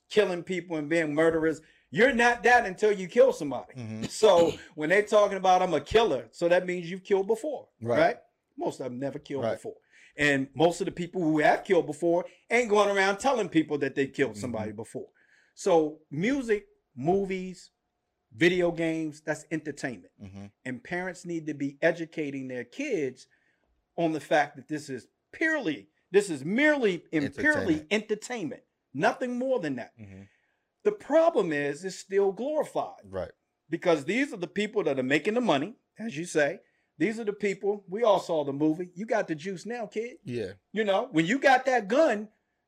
[0.09, 1.61] killing people and being murderers.
[1.91, 3.73] You're not that until you kill somebody.
[3.75, 4.09] Mhm.
[4.11, 7.99] So when they're talking about I'm a killer, so that means you've killed before, Right.
[7.99, 8.17] right?
[8.57, 9.53] Most of them never killed Right.
[9.53, 9.75] before.
[10.15, 13.95] And most of the people who have killed before ain't going around telling people that
[13.95, 14.41] they killed Mm-hmm.
[14.41, 15.07] somebody before.
[15.55, 17.71] So music, movies,
[18.35, 20.11] video games, that's entertainment.
[20.19, 23.27] hmm And parents need to be educating their kids
[23.97, 28.61] on the fact that this is purely, this is merely and purely Entertainment.
[28.93, 29.91] Nothing more than that.
[29.97, 30.23] hmm
[30.83, 33.31] The problem is it's still glorified Right.
[33.69, 36.59] because these are the people that are making the money, as you say.
[36.97, 37.83] These are the people.
[37.87, 38.89] We all saw the movie.
[38.93, 40.17] You got the juice now, kid.
[40.23, 40.53] Yeah.
[40.73, 42.27] You know, when you got that gun,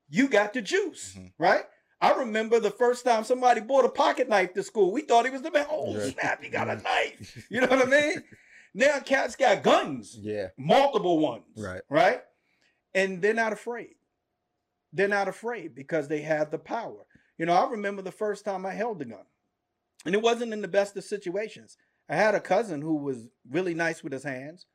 [0.09, 1.33] you got the juice, Mhm.
[1.37, 1.65] right?
[2.01, 4.91] I remember the first time somebody bought a pocket knife to school.
[4.91, 5.67] We thought he was the man.
[5.69, 7.45] Oh, snap, he got a knife.
[7.49, 8.23] You know what I mean?
[8.73, 10.47] Now cats got guns, Yeah.
[10.57, 11.43] multiple ones.
[11.57, 11.81] Right.
[11.89, 12.21] Right?
[12.95, 13.95] And they're not afraid.
[14.93, 17.05] They're not afraid because they have the power.
[17.37, 19.25] You know, I remember the first time I held a gun.
[20.05, 21.75] And it wasn't in the best of situations.
[22.07, 24.67] I had a cousin who was really nice with his hands.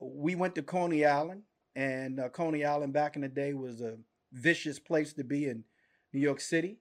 [0.00, 1.42] We went to Coney Island,
[1.74, 3.96] and uh, Coney Island back in the day was a
[4.32, 5.64] vicious place to be in
[6.12, 6.78] New York City.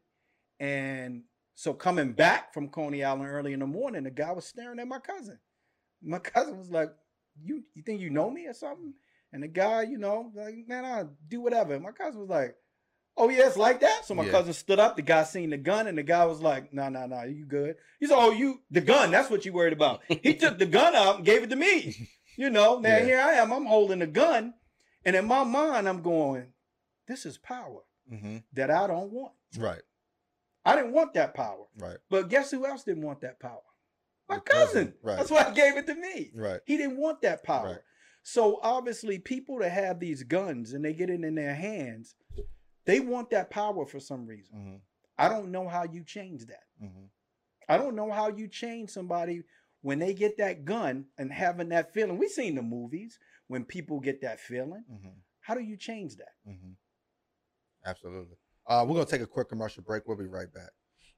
[0.59, 1.23] And
[1.55, 4.87] so coming back from Coney Island early in the morning, the guy was staring at
[4.87, 5.39] my cousin.
[6.01, 6.89] My cousin was like,
[7.41, 8.93] "You you think you know me or something?"
[9.31, 12.55] And the guy, you know, like, "Man, I'll do whatever." And my cousin was like,
[13.17, 14.31] "Oh yeah, it's like that." So my Yeah.
[14.31, 14.95] cousin stood up.
[14.95, 17.75] The guy seen the gun, and the guy was like, "No, no, no, you good?"
[17.99, 19.11] He said, "Oh, you the gun?
[19.11, 22.09] That's what you worried about." he took the gun out and gave it to me.
[22.37, 23.03] You know, now Yeah.
[23.03, 23.51] here I am.
[23.51, 24.53] I'm holding a gun,
[25.03, 26.53] and in my mind, I'm going,
[27.07, 29.33] "This is power hmm that I don't want.
[29.57, 29.81] Right.
[30.65, 31.97] I didn't want that power." Right.
[32.09, 33.61] But guess who else didn't want that power?
[34.27, 34.93] My Your cousin, cousin.
[35.01, 35.17] right.
[35.17, 36.31] That's why I gave it to me.
[36.35, 36.59] Right.
[36.65, 37.65] He didn't want that power.
[37.65, 37.79] Right.
[38.23, 42.15] So obviously, people that have these guns and they get it in their hands,
[42.85, 44.55] they want that power for some reason.
[44.55, 44.75] hmm
[45.17, 46.63] I don't know how you change that.
[46.79, 47.05] hmm
[47.67, 49.43] I don't know how you change somebody
[49.81, 52.17] when they get that gun and having that feeling.
[52.17, 54.83] We've seen the movies when people get that feeling.
[54.89, 55.09] hmm
[55.41, 56.33] How do you change that?
[57.89, 58.37] Absolutely.
[58.67, 60.03] Uh, we're gonna take a quick commercial break.
[60.07, 60.69] We'll be right back.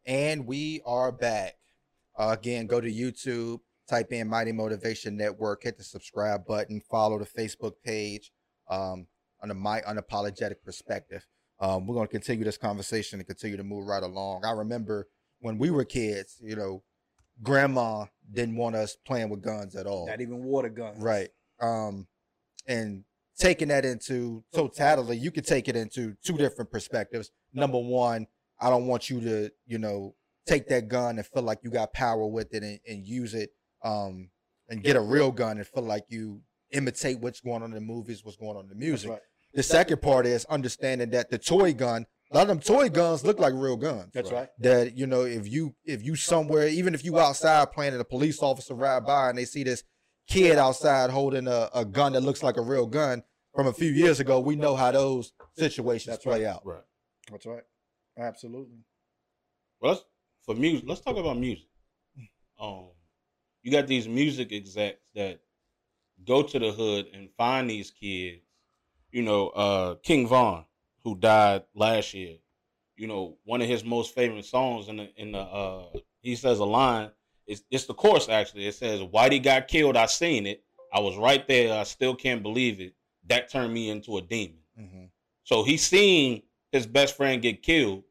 [0.06, 1.56] And we are back.
[2.18, 7.20] Uh, again, go to YouTube, type in Mighty Motivation Network, hit the subscribe button, follow
[7.20, 8.32] the Facebook page
[8.70, 9.08] um,
[9.42, 11.28] on the My Unapologetic Perspective.
[11.60, 14.46] Um, we're gonna continue this conversation and continue to move right along.
[14.46, 15.08] I remember
[15.40, 16.84] when we were kids, you know,
[17.44, 20.08] grandma didn't want us playing with guns at all.
[20.08, 21.02] Not even water guns.
[21.02, 21.30] Right.
[21.60, 22.08] Um,
[22.68, 23.04] and
[23.38, 27.32] taking that into totality, you could take it into two different perspectives.
[27.54, 28.28] Number one,
[28.60, 30.16] I don't want you to, you know,
[30.46, 33.52] take that gun and feel like you got power with it and, and use it,
[33.84, 34.30] um,
[34.70, 36.42] and get a real gun and feel like you
[36.72, 39.10] imitate what's going on in the movies, what's going on in the music.
[39.10, 39.20] right.
[39.54, 43.26] The second part is understanding that the toy gun, a lot of them toy guns
[43.26, 44.48] look like real guns That's right.
[44.60, 48.06] that you know if you if you somewhere even if you outside playing and a
[48.06, 49.84] police officer ride by and they see this
[50.32, 53.24] kid outside holding a, a gun that looks like a real gun
[53.56, 56.56] from a few years ago we know how those situations That's play right.
[56.56, 56.84] out Right.
[57.30, 57.64] That's right.
[58.18, 58.78] Absolutely.
[59.80, 60.06] Well, let's,
[60.46, 61.68] for music, let's talk about music.
[62.60, 62.90] Um,
[63.64, 65.40] you got these music execs that
[66.26, 68.42] go to the hood and find these kids.
[69.12, 70.66] You know, uh, King Von,
[71.04, 72.38] who died last year.
[72.96, 75.86] You know, one of his most famous songs in the in the uh,
[76.22, 77.12] he says a line.
[77.52, 78.66] It's it's the course actually.
[78.66, 79.98] It says, "Whitey got killed.
[79.98, 80.64] I seen it.
[80.94, 81.78] I was right there.
[81.78, 82.96] I still can't believe it.
[83.28, 85.10] That turned me into a demon." Mhm.
[85.44, 88.04] So he seen his best friend get killed,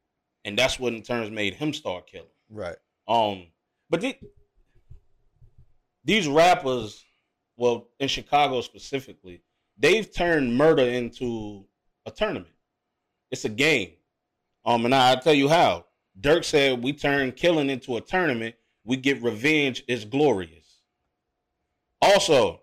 [0.45, 2.29] and that's what in turns made him start killing.
[2.51, 2.77] right
[3.09, 3.47] Um,
[3.89, 4.17] but the,
[6.05, 7.05] these rappers,
[7.57, 9.43] well, in Chicago specifically,
[9.79, 11.67] they've turned murder into
[12.07, 12.55] a tournament.
[13.31, 13.93] It's a game.
[14.65, 15.87] Um, and I, I'll tell you how.
[16.21, 18.55] Durk said we turn killing into a tournament.
[18.91, 19.85] We get revenge.
[19.87, 20.83] It's glorious.
[22.03, 22.61] Also,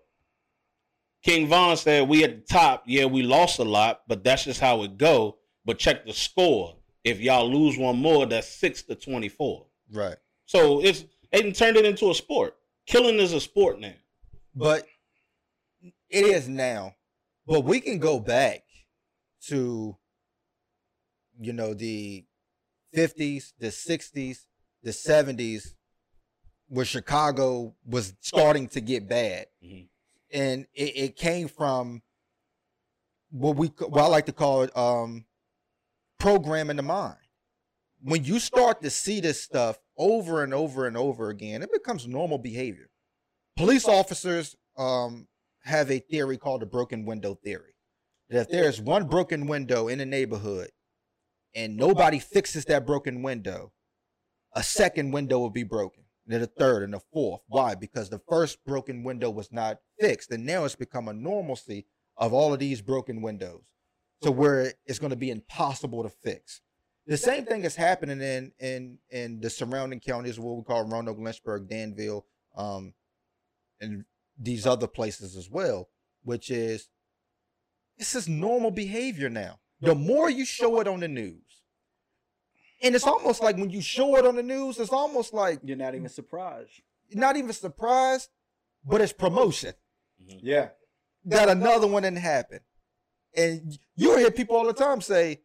[1.22, 2.84] King Von said we at the top.
[2.86, 5.38] Yeah, we lost a lot, but that's just how it go.
[5.64, 6.76] But check the score.
[7.02, 9.66] If y'all lose one more, that's six to twenty-four.
[9.92, 12.56] right So it's they turned it into a sport.
[12.86, 13.94] Killing is a sport now.
[14.54, 14.86] but
[16.10, 16.94] it is now
[17.46, 18.64] but we can go back
[19.46, 19.96] to
[21.40, 22.26] you know the
[22.94, 24.46] 50s the 60s
[24.82, 25.74] the 70s
[26.68, 29.88] where chicago was starting to get bad Mhm.
[30.32, 32.02] and it, it came from
[33.30, 35.26] what we what I like to call it um
[36.18, 37.18] programming the mind.
[38.00, 42.06] When you start to see this stuff over and over and over again, it becomes
[42.06, 42.88] normal behavior.
[43.56, 45.28] Police officers um
[45.64, 47.74] have a theory called the broken window theory.
[48.30, 50.70] That if there's one broken window in a neighborhood
[51.54, 53.72] and nobody fixes that broken window,
[54.52, 57.40] a second window will be broken, then a third and the fourth.
[57.48, 57.74] Why?
[57.74, 61.86] Because the first broken window was not fixed, and now it's become a normalcy
[62.16, 63.62] of all of these broken windows
[64.22, 66.60] to where it's going to be impossible to fix.
[67.06, 71.18] The same thing is happening in in in the surrounding counties, what we call Roanoke,
[71.18, 72.92] Lynchburg, Danville, um,
[73.80, 74.04] and
[74.38, 75.88] these other places as well,
[76.22, 76.90] which is
[77.96, 79.60] this is normal behavior now.
[79.80, 81.47] The more you show it on the news,
[82.82, 85.76] and it's almost like when you show it on the news, it's almost like You're
[85.76, 86.70] not even surprised.
[87.12, 88.28] not even surprised,
[88.84, 89.74] but it's promotion
[90.22, 90.38] mm-hmm.
[90.42, 90.68] Yeah.
[91.24, 92.60] that another one didn't happen.
[93.36, 95.42] And you hear people all the time say,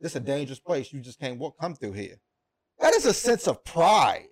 [0.00, 0.92] "This is a dangerous place.
[0.92, 2.20] You just can't walk, come through here."
[2.80, 4.26] That is a sense of pride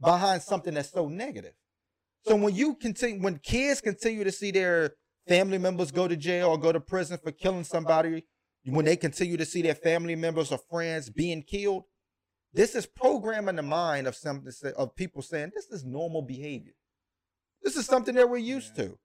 [0.00, 1.54] behind something that's so negative.
[2.26, 4.92] So when you continue, when kids continue to see their
[5.26, 8.24] family members go to jail or go to prison for killing somebody,
[8.72, 11.84] when they continue to see their family members or friends being killed,
[12.52, 14.44] this is programming the mind of some
[14.76, 16.72] of people saying this is normal behavior.
[17.62, 18.84] This is something that we're used Yeah.
[18.84, 18.98] to.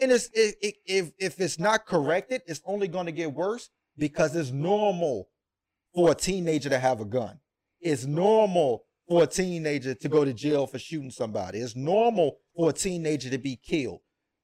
[0.00, 3.68] And it's it, it, if if it's not corrected, it's only going to get worse
[3.98, 5.28] because it's normal
[5.94, 7.40] for a teenager to have a gun.
[7.80, 11.58] It's normal for a teenager to go to jail for shooting somebody.
[11.58, 14.00] It's normal for a teenager to be killed.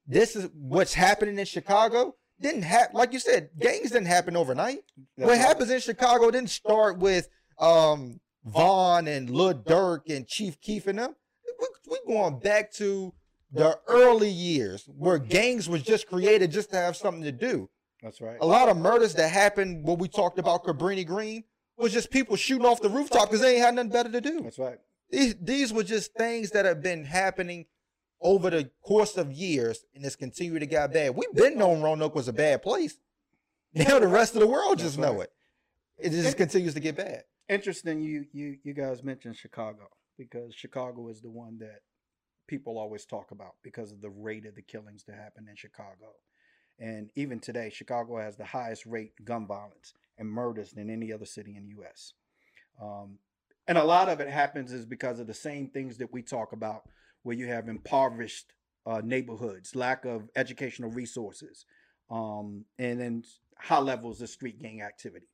[0.06, 2.16] This is what's happening in Chicago.
[2.40, 4.80] Didn't happen, like you said, gangs didn't happen overnight.
[5.16, 5.38] That's what right.
[5.38, 10.98] happens in Chicago didn't start with um Von and Lil Durk and Chief Keef and
[10.98, 11.16] them.
[11.58, 13.12] We, we going back to
[13.52, 17.70] the early years where gangs was just created just to have something to do.
[18.02, 18.36] That's right.
[18.40, 21.44] A lot of murders that happened when we talked about Cabrini Green
[21.76, 24.42] was just people shooting off the rooftop because they ain't had nothing better to do.
[24.42, 24.78] That's right.
[25.10, 27.66] These, these were just things that have been happening
[28.20, 31.14] over the course of years and it's continued to get bad.
[31.14, 32.98] We've been known Roanoke was a bad place.
[33.74, 35.30] Now the rest of the world just know it.
[35.98, 37.24] It just continues to get bad.
[37.48, 41.80] Interesting you you you guys mentioned Chicago because Chicago is the one that
[42.46, 46.14] people always talk about because of the rate of the killings that happen in Chicago.
[46.78, 51.24] And even today, Chicago has the highest rate gun violence and murders than any other
[51.24, 52.12] city in the U.S.
[52.80, 53.18] Um,
[53.66, 56.52] and a lot of it happens is because of the same things that we talk
[56.52, 56.82] about,
[57.26, 58.52] where you have impoverished
[58.86, 61.64] uh, neighborhoods, lack of educational resources,
[62.08, 63.24] um, and then
[63.58, 65.26] high levels of street gang activity.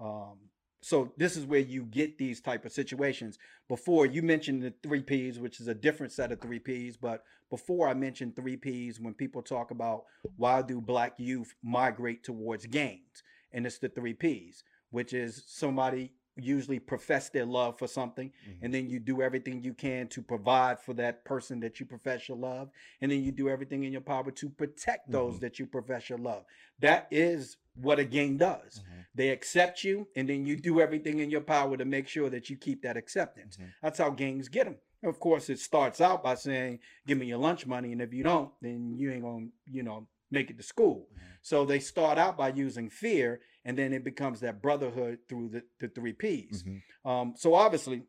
[0.00, 0.38] Um,
[0.80, 3.38] so this is where you get these type of situations.
[3.68, 7.24] Before you mentioned the three P's, which is a different set of three P's, but
[7.50, 10.04] before I mentioned three P's, when people talk about
[10.38, 16.12] why do black youth migrate towards gangs, and it's the three P's, which is somebody
[16.38, 20.80] usually profess their love for something and then you do everything you can to provide
[20.80, 22.70] for that person that you profess your love
[23.00, 25.40] and then you do everything in your power to protect those Mhm.
[25.40, 26.44] that you profess your love.
[26.78, 28.82] That is what a gang does.
[29.14, 32.48] They accept you and then you do everything in your power to make sure that
[32.50, 33.56] you keep that acceptance.
[33.56, 33.72] Mhm.
[33.82, 37.38] that's how gangs get them of course it starts out by saying give me your
[37.38, 40.62] lunch money and if you don't then you ain't gonna you know make it to
[40.62, 41.08] school.
[41.14, 41.37] Mhm.
[41.48, 45.62] So they start out by using fear and then it becomes that brotherhood through the,
[45.80, 46.82] the three p's Mhm.
[47.10, 48.02] um, so obviously,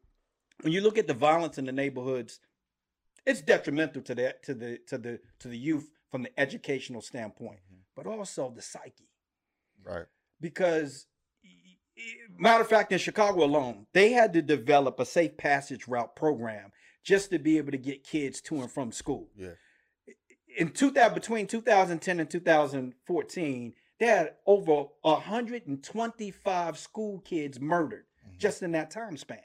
[0.61, 2.39] when you look at the violence in the neighborhoods,
[3.25, 7.59] it's detrimental to the to the to the to the youth from the educational standpoint,
[7.71, 7.81] Mhm.
[7.95, 9.09] but also the psyche.
[9.83, 10.07] Right.
[10.41, 11.07] Because,
[12.37, 16.71] matter of fact, in Chicago alone, they had to develop a safe passage route program
[17.03, 19.29] just to be able to get kids to and from school.
[19.35, 19.55] Yeah.
[20.59, 28.37] In 2000, between 2010 and 2014, they had over 125 school kids murdered Mhm.
[28.37, 29.41] just in that time span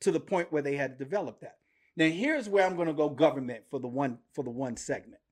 [0.00, 1.60] to the point where they had to develop that.
[1.96, 5.22] Now here's where I'm going to go government for the one for the one segment.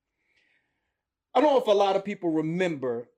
[1.34, 3.10] I don't know if a lot of people remember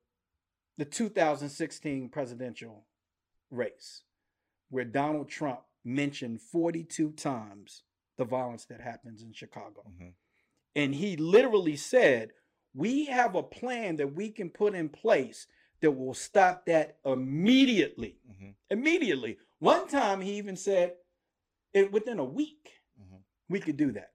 [0.79, 2.89] the 2016 presidential
[3.51, 4.03] race
[4.69, 7.85] where Donald Trump mentioned 42 times
[8.17, 9.85] the violence that happens in Chicago.
[9.85, 10.15] Mhm.
[10.75, 12.31] And he literally said,
[12.73, 15.49] We have a plan that we can put in place
[15.81, 18.55] that will stop that immediately Mhm.
[18.71, 19.39] immediately.
[19.59, 20.95] One time he even said,
[21.73, 23.23] it, within a week, Mhm.
[23.49, 24.13] we could do that.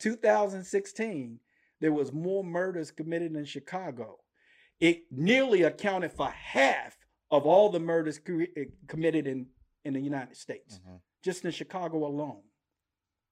[0.00, 1.40] 2016,
[1.80, 4.18] there was more murders committed in Chicago.
[4.80, 6.98] It nearly accounted for half
[7.30, 9.46] of all the murders cre- eh, committed in,
[9.84, 11.00] in the United States, Mhm.
[11.22, 12.42] just in Chicago alone.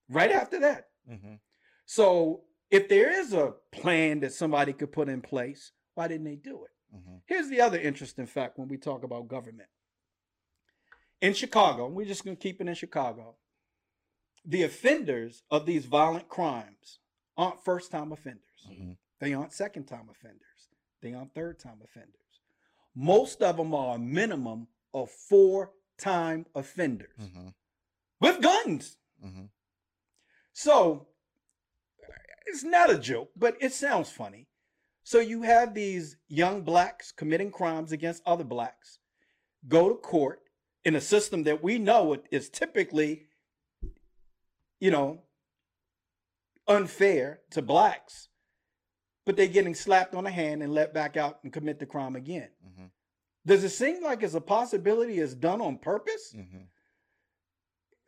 [0.08, 0.90] Right after that.
[1.08, 1.40] Mhm.
[1.84, 6.36] So if there is a plan that somebody could put in place, why didn't they
[6.36, 6.70] do it?
[6.96, 7.22] Mhm.
[7.26, 9.68] Here's the other interesting fact when we talk about government.
[11.20, 13.36] In Chicago, we're just going to keep it in Chicago,
[14.44, 17.00] the offenders of these violent crimes
[17.36, 18.66] aren't first time offenders.
[18.66, 18.98] Mhm.
[19.18, 20.68] They aren't second time offenders.
[21.00, 22.40] They aren't third time offenders.
[22.94, 27.54] Most of them are a minimum of four time offenders Mhm.
[28.20, 28.98] with guns.
[29.22, 29.50] Mhm.
[30.52, 31.08] So
[32.46, 34.48] it's not a joke, but it sounds funny.
[35.02, 38.98] So you have these young blacks committing crimes against other blacks,
[39.68, 40.40] go to court
[40.84, 43.26] in a system that we know is typically,
[44.80, 45.22] you know,
[46.66, 48.28] unfair to blacks,
[49.26, 52.16] but they're getting slapped on the hand and let back out and commit the crime
[52.16, 52.50] again.
[52.66, 52.90] Mhm.
[53.46, 56.32] Does it seem like it's a possibility it's done on purpose?
[56.32, 56.68] Mhm.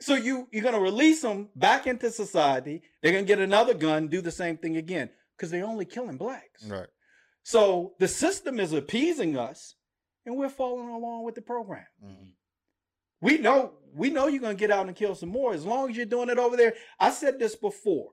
[0.01, 2.83] So you you're gonna release them back into society.
[3.03, 6.65] They're gonna get another gun, do the same thing again, because they're only killing blacks.
[6.67, 6.89] Right.
[7.43, 9.77] So the system is appeasing us,
[10.27, 11.87] and we're following along with the program.
[12.05, 12.33] Mhm.
[13.21, 15.97] We know we know you're gonna get out and kill some more as long as
[15.97, 16.75] you're doing it over there.
[17.01, 18.13] I said this before.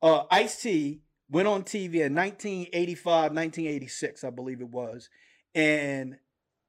[0.00, 5.10] Uh, Ice T went on TV in 1985, 1986, I believe it was,
[5.54, 6.18] and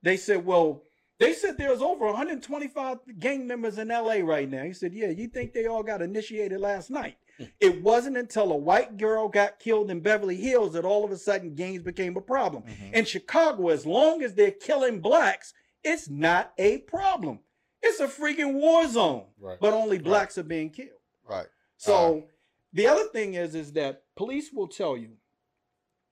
[0.02, 0.85] they said, "Well,
[1.20, 5.28] they said there's over 125 gang members in LA right now." He said, "Yeah, you
[5.28, 7.18] think they all got initiated last night?"
[7.60, 11.18] It wasn't until a white girl got killed in Beverly Hills that all of a
[11.18, 12.64] sudden gangs became a problem.
[12.64, 12.94] Mhm.
[12.94, 15.54] In Chicago, as long as they're killing blacks,
[15.84, 17.40] it's not a problem.
[17.84, 19.60] It's a freaking war zone, Right.
[19.60, 21.02] but only blacks are being killed.
[21.24, 21.48] Right.
[21.78, 22.30] So
[22.72, 25.18] the other thing is, is that police will tell you.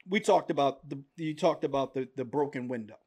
[0.05, 2.99] We talked about the you talked about the the broken window.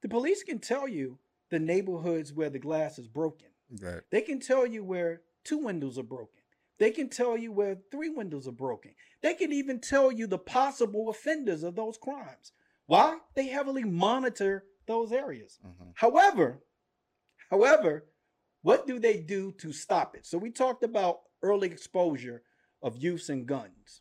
[0.00, 1.20] The police can tell you
[1.52, 3.48] the neighborhoods where the glass is broken.
[3.78, 4.00] Right.
[4.10, 6.40] They can tell you where two windows are broken.
[6.78, 8.94] They can tell you where three windows are broken.
[9.22, 12.52] They can even tell you the possible offenders of those crimes.
[12.86, 13.18] Why?
[13.36, 15.60] They heavily monitor those areas.
[15.62, 15.92] Mhm.
[15.94, 16.64] However,
[17.50, 18.06] however,
[18.62, 20.24] what do they do to stop it?
[20.24, 22.42] So we talked about early exposure
[22.80, 24.00] of use and guns.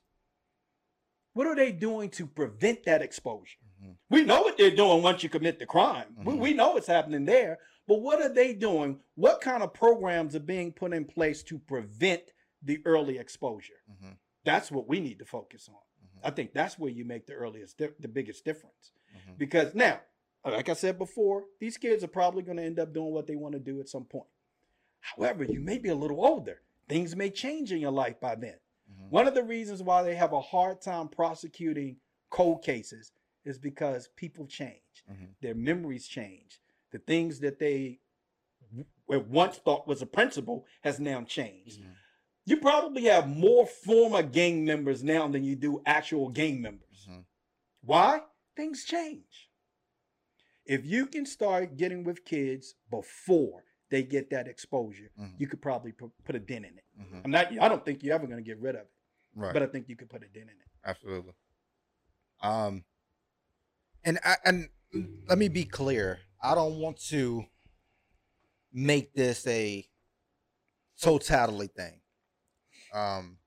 [1.33, 3.59] What are they doing to prevent that exposure?
[4.09, 6.15] We know what they're doing once you commit the crime.
[6.17, 6.39] We, Mhm.
[6.39, 7.59] we know what's happening there.
[7.87, 9.01] But what are they doing?
[9.15, 13.81] What kind of programs are being put in place to prevent the early exposure?
[13.89, 14.17] Mhm.
[14.43, 15.75] That's what we need to focus on.
[15.75, 16.19] Mhm.
[16.23, 18.91] I think that's where you make the earliest, the biggest difference.
[19.15, 19.37] Mhm.
[19.37, 20.01] Because now,
[20.45, 23.35] like I said before, these kids are probably going to end up doing what they
[23.35, 24.29] want to do at some point.
[24.99, 26.61] However, you may be a little older.
[26.87, 28.59] Things may change in your life by then.
[28.91, 29.09] Mhm.
[29.09, 33.11] One of the reasons why they have a hard time prosecuting cold cases
[33.43, 35.03] is because people change.
[35.09, 35.35] Mhm.
[35.41, 36.59] Their memories change.
[36.91, 37.99] The things that they
[39.07, 41.81] once thought was a principle has now changed.
[41.81, 41.95] Mhm.
[42.45, 47.05] You probably have more former gang members now than you do actual gang members.
[47.09, 47.25] Mhm.
[47.81, 48.21] Why?
[48.55, 49.49] Things change.
[50.65, 55.39] If you can start getting with kids before they get that exposure, Mhm.
[55.39, 56.85] you could probably pu- put a dent in it.
[56.97, 57.21] Mhm.
[57.25, 57.47] I'm not.
[57.51, 58.93] I don't think you're ever going to get rid of it,
[59.35, 59.53] Right.
[59.53, 60.67] but I think you could put a dent in it.
[60.85, 61.33] Absolutely.
[62.39, 62.85] Um,
[64.03, 64.69] and I, and
[65.27, 66.19] let me be clear.
[66.41, 67.45] I don't want to
[68.73, 69.85] make this a
[71.01, 72.01] totality thing.
[72.93, 73.37] Um,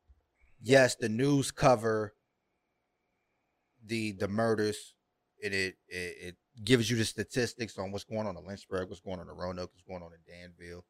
[0.63, 2.15] yes, the news cover
[3.87, 4.95] the the murders.
[5.39, 9.01] It it it, it gives you the statistics on what's going on in Lynchburg, what's
[9.01, 10.85] going on in Roanoke, what's going on in Danville.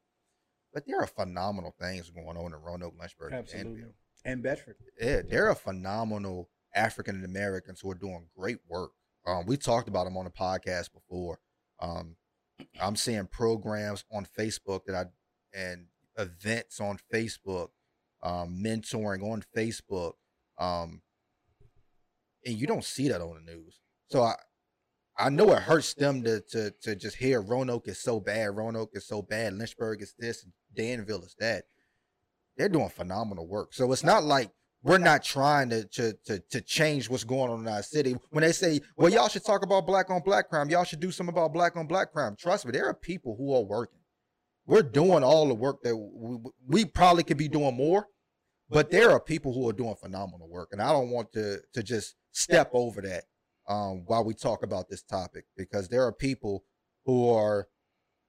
[0.73, 3.93] But there are phenomenal things going on in Roanoke, Lynchburg, and Danville
[4.25, 4.75] And Bedford.
[4.99, 8.91] yeah, there are phenomenal African Americans who are doing great work.
[9.27, 11.39] Um, we talked about them on the podcast before.
[11.79, 12.15] Um,
[12.81, 15.05] I'm seeing programs on Facebook that I
[15.57, 17.69] and events on Facebook,
[18.23, 20.13] um, mentoring on Facebook,
[20.57, 21.01] um,
[22.45, 23.79] and you don't see that on the news.
[24.09, 24.35] So I,
[25.17, 28.91] I know it hurts them to to to just hear Roanoke is so bad, Roanoke
[28.93, 30.45] is so bad, Lynchburg is this,
[30.75, 31.65] Danville is that.
[32.57, 33.73] They're doing phenomenal work.
[33.73, 34.51] So it's not like
[34.85, 38.15] we're not trying to, to to to change what's going on in our city.
[38.29, 40.69] When they say, "Well, y'all should talk about black on black crime.
[40.69, 43.53] Y'all should do something about black on black crime." Trust me, there are people who
[43.55, 43.99] are working.
[44.67, 48.07] We're doing all the work that we, we probably could be doing more,
[48.69, 51.81] but there are people who are doing phenomenal work, and I don't want to to
[51.81, 53.23] just step over that
[53.67, 56.63] um, while we talk about this topic because there are people
[57.05, 57.67] who are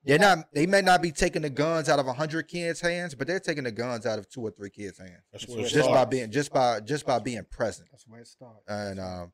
[0.07, 3.27] they're not they may not be taking the guns out of 100 kids hands but
[3.27, 5.13] they're taking the guns out of two or three kids hands.
[5.33, 7.89] That's That's where it what just by being just by just by being present.
[7.91, 8.63] That's where it starts.
[8.69, 9.33] and um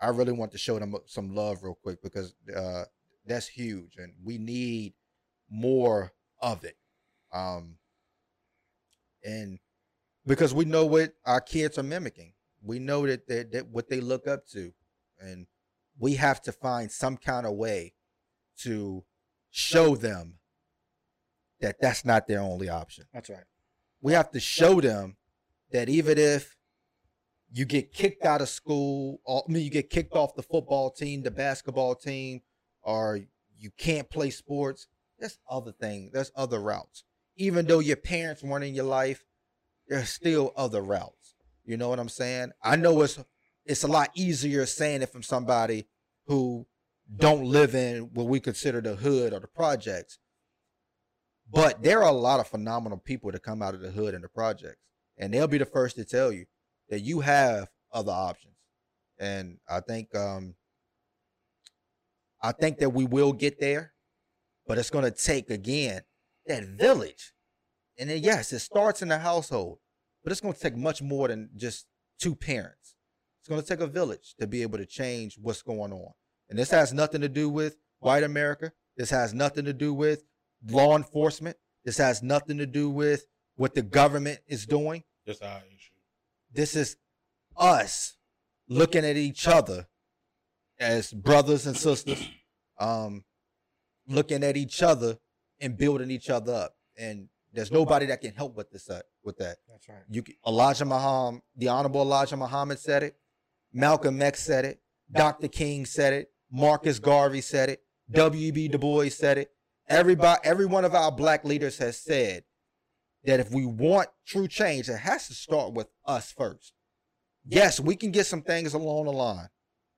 [0.00, 2.84] i really want to show them some love real quick because uh
[3.26, 4.94] that's huge and we need
[5.50, 6.76] more of it.
[7.32, 7.76] Um
[9.22, 9.58] and
[10.26, 12.32] because we know what our kids are mimicking.
[12.62, 14.72] We know that that, that what they look up to.
[15.18, 15.46] And
[15.98, 17.94] we have to find some kind of way
[18.60, 19.04] to
[19.56, 20.34] show them
[21.60, 23.44] that that's not their only option That's right.
[24.02, 25.16] we have to show them
[25.70, 26.56] that even if
[27.52, 30.90] you get kicked out of school, or, I mean, you get kicked off the football
[30.90, 32.40] team, the basketball team,
[32.82, 33.20] or
[33.56, 34.88] you can't play sports,
[35.20, 37.04] there's other things, there's other routes.
[37.36, 39.24] Even though your parents weren't in your life,
[39.88, 41.36] there's still other routes.
[41.64, 42.50] You know what I'm saying?
[42.62, 43.18] I know it's
[43.64, 45.86] it's a lot easier saying it from somebody
[46.26, 46.66] who
[47.16, 50.18] don't live in what we consider the hood or the projects.
[51.50, 54.24] But there are a lot of phenomenal people that come out of the hood and
[54.24, 54.80] the projects,
[55.18, 56.46] and they'll be the first to tell you
[56.88, 58.54] that you have other options.
[59.18, 60.54] And I think um
[62.42, 63.94] I think that we will get there,
[64.66, 66.02] but it's going to take again
[66.46, 67.32] that village.
[67.98, 69.78] And then yes, it starts in the household,
[70.22, 71.86] but it's going to take much more than just
[72.18, 72.96] two parents.
[73.40, 76.12] It's going to take a village to be able to change what's going on.
[76.48, 78.72] And this has nothing to do with white America.
[78.96, 80.24] This has nothing to do with
[80.68, 81.56] law enforcement.
[81.84, 83.26] This has nothing to do with
[83.56, 85.04] what the government is doing.
[85.26, 85.94] Just our issue.
[86.52, 86.96] This is
[87.56, 88.16] us
[88.68, 89.86] looking at each other
[90.78, 92.28] as brothers and sisters,
[92.78, 93.24] um,
[94.06, 95.18] looking at each other
[95.60, 96.76] and building each other up.
[96.96, 99.56] And there's nobody that can help with this uh, with that.
[99.68, 99.98] That's right.
[100.08, 103.16] You can- Elijah Muhammad, the Honorable Elijah Muhammad said it.
[103.72, 104.80] Malcolm X said it.
[105.10, 105.48] Dr.
[105.48, 106.30] King said it.
[106.50, 107.82] Marcus Garvey said it.
[108.10, 108.68] W.E.B.
[108.68, 109.50] Du Bois said it.
[109.88, 112.44] Everybody, every one of our black leaders has said
[113.24, 116.72] that if we want true change, it has to start with us first.
[117.46, 119.48] Yes, we can get some things along the line,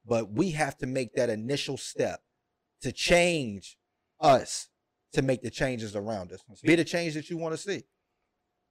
[0.04, 2.20] but we have to make that initial step
[2.82, 3.76] to change
[4.20, 4.68] us
[5.12, 6.40] to make the changes around us.
[6.62, 7.84] Be the change that you want to see.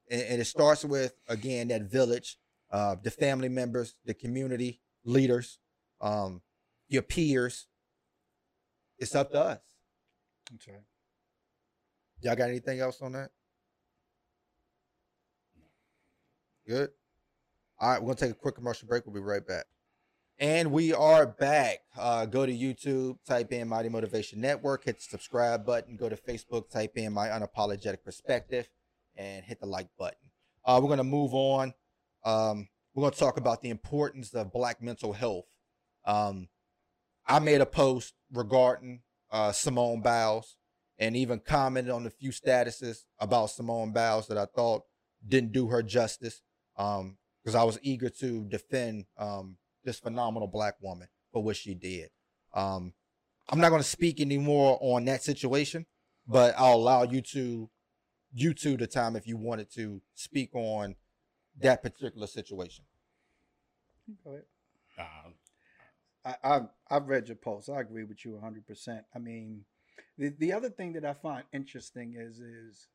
[0.09, 2.37] And, and it starts with, again, that village,
[2.71, 5.59] uh, the family members, the community leaders,
[6.01, 6.41] um,
[6.87, 7.67] your peers.
[8.97, 9.59] It's up to us.
[10.51, 10.77] That's right.
[12.21, 13.29] Y'all got anything else on that?
[16.67, 16.89] Good.
[17.79, 19.05] All right, we're gonna take a quick commercial break.
[19.05, 19.65] We'll be right back.
[20.39, 21.79] And we are back.
[21.97, 25.95] Uh, go to YouTube, type in Mighty Motivation Network, hit the subscribe button.
[25.95, 28.69] Go to Facebook, type in My Unapologetic Perspective,
[29.15, 30.29] and hit the like button.
[30.65, 31.73] Uh, we're gonna move on.
[32.23, 35.45] Um, we're gonna talk about the importance of Black mental health.
[36.05, 36.47] Um,
[37.27, 39.01] I made a post regarding
[39.31, 40.57] uh, Simone Biles
[40.97, 44.83] and even commented on a few statuses about Simone Biles that I thought
[45.27, 46.41] didn't do her justice.
[46.77, 51.75] Um, because I was eager to defend um this phenomenal black woman for what she
[51.75, 52.09] did.
[52.53, 52.93] Um,
[53.49, 55.85] I'm not going to speak anymore on that situation,
[56.27, 57.69] but I'll allow you to
[58.33, 60.95] you two the time if you wanted to speak on
[61.61, 62.83] that particular situation.
[64.23, 64.43] Go ahead.
[64.97, 65.29] Uh,
[66.25, 67.69] I, I've I've read your post.
[67.69, 68.65] I agree with you 100.
[68.65, 69.65] percent I mean,
[70.17, 72.87] the the other thing that I find interesting is is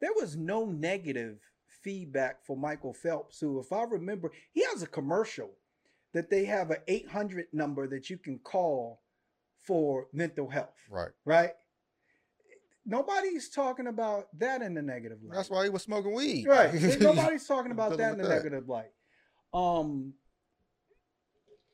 [0.00, 1.38] there was no negative
[1.82, 5.50] feedback for Michael Phelps, who, if I remember, he has a commercial
[6.12, 9.00] that they have an 800 number that you can call
[9.60, 11.10] for mental health, Right.
[11.24, 11.52] right?
[12.84, 15.36] Nobody's talking about that in the negative light.
[15.36, 16.46] That's why he was smoking weed.
[16.48, 16.74] Right.
[17.00, 18.36] Nobody's talking about that in the that.
[18.36, 18.90] negative light.
[19.54, 20.14] Um,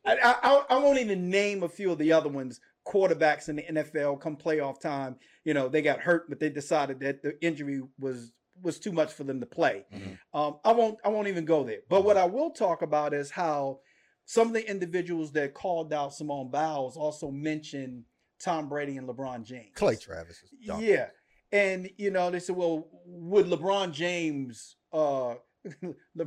[0.09, 2.61] I, I I- won't even name a few of the other ones.
[2.87, 7.01] Quarterbacks in the NFL come playoff time, you know they got hurt, but they decided
[7.01, 8.33] that the injury was
[8.63, 9.85] was too much for them to play.
[9.95, 10.19] Mhm.
[10.33, 11.81] Um, I won't I won't even go there.
[11.89, 13.81] But what I will talk about is how
[14.25, 18.05] some of the individuals that called out Simone Biles also mentioned
[18.41, 19.73] Tom Brady and LeBron James.
[19.75, 20.43] Clay Travis.
[20.61, 21.09] Yeah.
[21.53, 25.35] And you know, they said, well, would LeBron James uh
[26.15, 26.27] Le-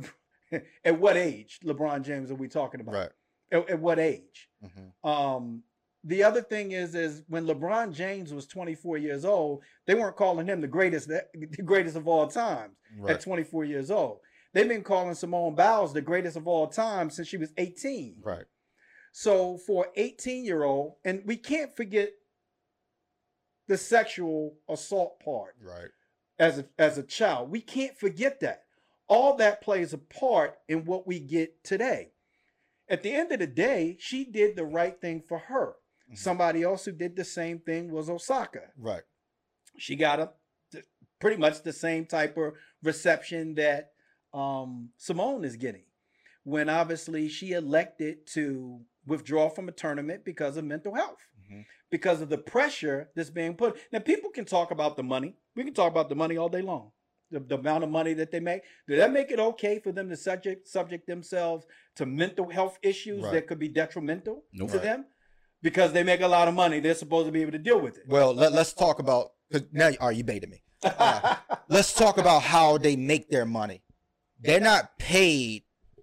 [0.84, 2.94] at what age, LeBron James are we talking about?
[2.94, 3.10] Right.
[3.52, 4.48] At, at what age?
[4.62, 5.62] hmm Um
[6.04, 10.46] the other thing is is when LeBron James was 24 years old, they weren't calling
[10.48, 13.14] him the greatest the greatest of all times Right.
[13.14, 14.18] at 24 years old.
[14.52, 18.16] They've been calling Simone Biles the greatest of all time since she was 18.
[18.22, 18.44] Right.
[19.12, 22.10] So for 18 year old, and we can't forget
[23.68, 25.90] the sexual assault part Right.
[26.38, 27.50] as a, as a child.
[27.50, 28.64] We can't forget that.
[29.08, 32.12] All that plays a part in what we get today.
[32.92, 35.76] At the end of the day, she did the right thing for her.
[36.10, 36.18] Mhm.
[36.18, 38.70] Somebody else who did the same thing was Osaka.
[38.76, 39.02] Right.
[39.78, 40.32] She got a
[41.18, 43.88] pretty much the same type of reception that
[44.34, 45.84] um, Simone is getting.
[46.44, 51.18] When obviously she elected to withdraw from a tournament because of mental health
[51.50, 51.66] Mhm.
[51.90, 53.78] because of the pressure that's being put.
[53.92, 55.36] Now, people can talk about the money.
[55.54, 56.92] We can talk about the money all day long.
[57.32, 58.62] The, the amount of money that they make.
[58.86, 61.66] Do that make it okay for them to subject subject themselves
[61.96, 63.32] to mental health issues Right.
[63.32, 64.68] that could be detrimental Nope.
[64.70, 64.82] to Right.
[64.84, 65.06] them?
[65.62, 67.96] Because they make a lot of money, they're supposed to be able to deal with
[67.96, 68.04] it.
[68.06, 69.90] Well, let, let's talk about 'cause now.
[70.00, 70.62] Are you baiting me?
[70.82, 71.36] Uh,
[71.68, 73.82] let's talk about how they make their money.
[74.40, 75.62] They're not paid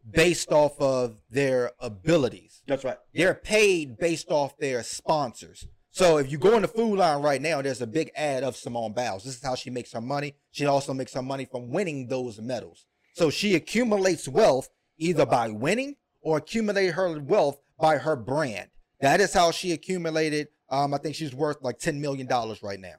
[0.10, 2.64] based off of their abilities.
[2.68, 2.98] That's right.
[3.14, 5.68] They're paid based off their sponsors.
[5.92, 8.56] So if you go in the food line right now, there's a big ad of
[8.56, 9.24] Simone Biles.
[9.24, 10.36] This is how she makes her money.
[10.52, 12.86] She also makes her money from winning those medals.
[13.16, 18.70] So she accumulates wealth either by winning or accumulated her wealth by her brand.
[19.02, 20.50] That is how she accumulated.
[20.70, 22.28] Um, I think she's worth like $10 million
[22.62, 22.96] right now.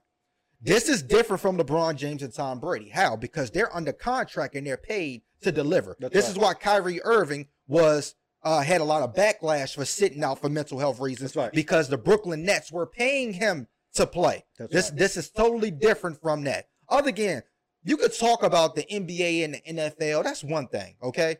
[0.61, 2.91] This is different from LeBron James and Tom Brady.
[2.91, 3.17] How?
[3.17, 5.97] Because they're under contract and they're paid to deliver.
[5.99, 6.31] That's this right.
[6.33, 10.49] is why Kyrie Irving was uh, had a lot of backlash for sitting out for
[10.49, 11.53] mental health reasons right.
[11.53, 14.45] because the Brooklyn Nets were paying him to play.
[14.59, 14.99] That's this right.
[14.99, 16.69] this is totally different from that.
[16.89, 17.43] Other again,
[17.83, 20.25] you could talk about the NBA and the NFL.
[20.25, 21.37] That's one thing, okay?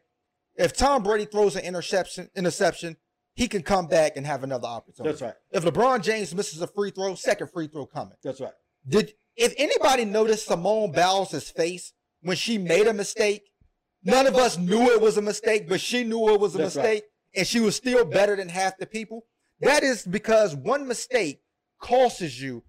[0.57, 2.97] If Tom Brady throws an interception, interception,
[3.35, 5.13] he can come back and have another opportunity.
[5.13, 5.35] That's right.
[5.51, 8.17] If LeBron James misses a free throw, second free throw coming.
[8.23, 8.53] That's right.
[8.87, 11.93] Did if anybody noticed Simone Biles' face
[12.23, 13.50] when she made a mistake?
[14.03, 16.77] None of us knew it was a mistake, but she knew it was a That's
[16.77, 16.83] right.
[16.83, 19.27] mistake, and she was still better than half the people.
[19.61, 21.43] That is because one mistake
[21.79, 22.63] costs you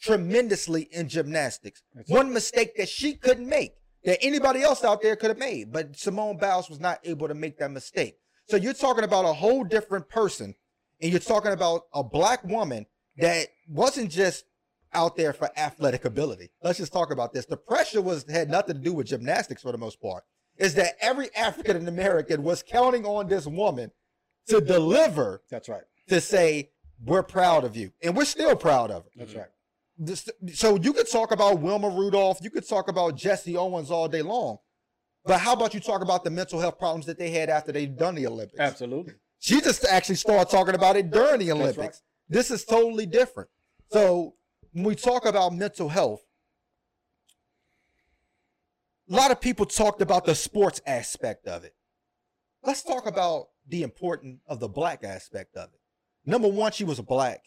[0.00, 1.82] tremendously in gymnastics.
[1.94, 3.74] That's One mistake that she couldn't make,
[4.04, 7.34] that anybody else out there could have made, but Simone Biles was not able to
[7.34, 8.16] make that mistake.
[8.48, 10.54] So you're talking about a whole different person,
[11.00, 12.86] and you're talking about a black woman
[13.18, 14.46] that wasn't just
[14.92, 16.50] out there for athletic ability.
[16.62, 17.46] Let's just talk about this.
[17.46, 20.24] The pressure was had nothing to do with gymnastics for the most part.
[20.60, 23.90] Is that every African American was counting on this woman
[24.48, 25.82] to deliver That's right.
[26.08, 26.70] to say
[27.04, 29.10] we're proud of you, and we're still proud of her.
[29.16, 29.46] That's right.
[29.96, 34.08] This, so you could talk about Wilma Rudolph, you could talk about Jesse Owens all
[34.08, 34.58] day long,
[35.24, 37.96] but how about you talk about the mental health problems that they had after they'd
[37.96, 38.60] done the Olympics?
[38.60, 39.14] Absolutely.
[39.38, 41.78] She just actually started talking about it during the Olympics.
[41.78, 41.94] right.
[42.28, 43.48] This is totally different.
[43.90, 44.34] So
[44.72, 46.20] when we talk about mental health,
[49.10, 51.74] a lot of people talked about the sports aspect of it.
[52.62, 55.80] Let's talk about the importance of the black aspect of it.
[56.26, 57.42] Number one, she was a black.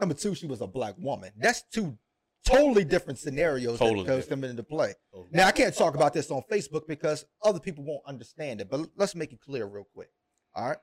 [0.00, 1.30] Number two, she was a black woman.
[1.36, 1.96] That's two
[2.44, 4.42] totally different scenarios Totally that goes different.
[4.42, 4.94] come into play.
[5.12, 8.70] So, Now I can't talk about this on Facebook because other people won't understand it,
[8.70, 10.10] but let's make it clear real quick.
[10.54, 10.78] All right.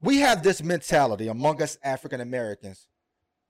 [0.00, 2.88] We have this mentality among us African Americans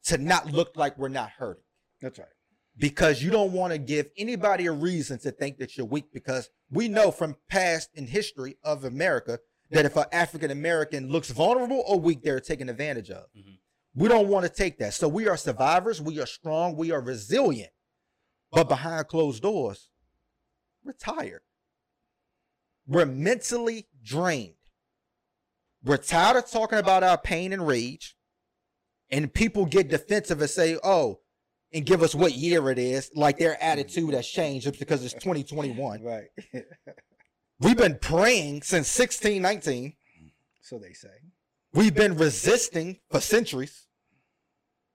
[0.05, 1.65] to not look like we're not hurting
[2.01, 2.29] That's right.
[2.77, 6.51] Because you don't want to give anybody a reason to think that you're weak because
[6.71, 9.39] we know from past in history of America
[9.71, 13.27] that if an African American looks vulnerable or weak, they're taken advantage of.
[13.37, 13.59] Mhm.
[13.95, 14.95] We don't want to take that.
[14.95, 17.73] So we are survivors, we are strong, we are resilient.
[18.51, 19.89] But behind closed doors,
[20.85, 21.43] we're tired.
[22.87, 24.57] We're mentally drained.
[25.83, 28.17] We're tired of talking about our pain and rage.
[29.11, 31.21] And people get defensive and say, oh,
[31.75, 35.15] and give us what year it is, like their attitude has changed just because it's
[35.15, 36.03] 2021.
[36.03, 36.25] Right.
[37.61, 39.95] We've been praying since 1619.
[40.63, 41.09] so they say.
[41.73, 43.89] We've been resisting for centuries.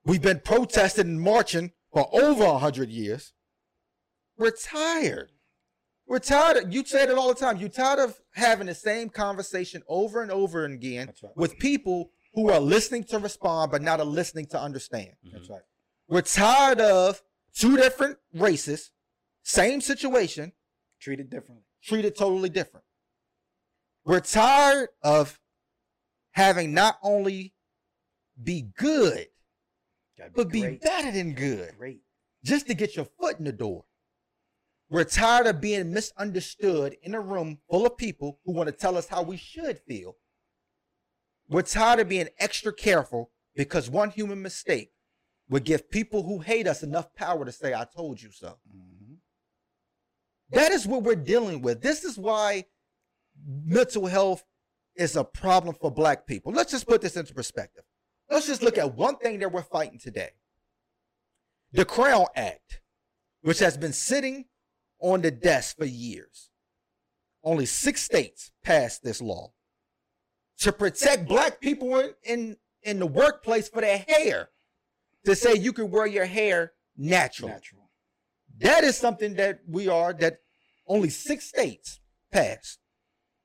[0.05, 3.33] We've been protesting and marching for over 100 years.
[4.37, 5.31] We're tired.
[6.07, 6.57] We're tired.
[6.57, 7.57] Of, you said it all the time.
[7.57, 11.33] You're tired of having the same conversation over and over again right.
[11.35, 15.11] with people who are listening to respond but not are listening to understand.
[15.25, 15.33] mhm.
[15.33, 15.61] That's right.
[16.09, 17.21] We're tired of
[17.53, 18.91] two different races,
[19.43, 20.53] same situation,
[20.99, 21.63] Treated differently.
[21.83, 22.83] treated totally different.
[24.03, 25.39] We're tired of
[26.31, 27.53] having not only
[28.41, 29.27] be good,
[30.17, 32.01] Gotta but be better than good Great.
[32.43, 33.85] just to get your foot in the door.
[34.89, 38.97] We're tired of being misunderstood in a room full of people who want to tell
[38.97, 40.15] us how we should feel.
[41.47, 44.91] We're tired of being extra careful because one human mistake
[45.49, 48.59] would give people who hate us enough power to say, I told you so.
[48.69, 49.17] Mhm.
[50.51, 51.81] That is what we're dealing with.
[51.81, 52.65] This is why
[53.45, 54.43] mental health
[54.95, 56.51] is a problem for black people.
[56.51, 57.83] Let's just put this into perspective.
[58.29, 60.31] Let's just look at one thing that we're fighting today
[61.71, 62.81] the Crown Act,
[63.41, 64.45] which has been sitting
[64.99, 66.49] on the desk for years.
[67.43, 69.53] Only six states passed this law
[70.59, 74.49] to protect black people in, in, in the workplace for their hair,
[75.25, 77.53] to say you can wear your hair naturally.
[77.53, 77.89] Natural.
[78.59, 80.39] That is something that we are that
[80.87, 81.99] only six states
[82.31, 82.79] passed.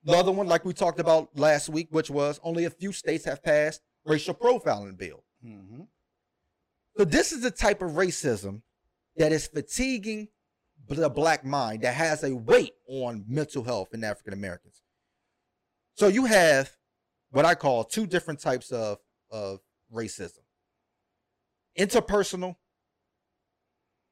[0.05, 3.25] The other one, like we talked about last week, which was only a few states
[3.25, 5.25] have passed racial profiling bill.
[5.45, 5.83] Mm-hmm.
[6.97, 8.63] So this is the type of racism
[9.17, 10.29] that is fatiguing
[10.89, 14.83] the black mind that has a weight on mental health in African Americans.
[15.95, 16.71] So you have
[17.31, 18.99] what I call two different types of,
[19.31, 19.61] of
[19.93, 20.44] racism.
[21.79, 22.57] Interpersonal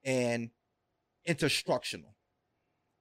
[0.05, 0.51] and
[1.29, 2.15] interstructional.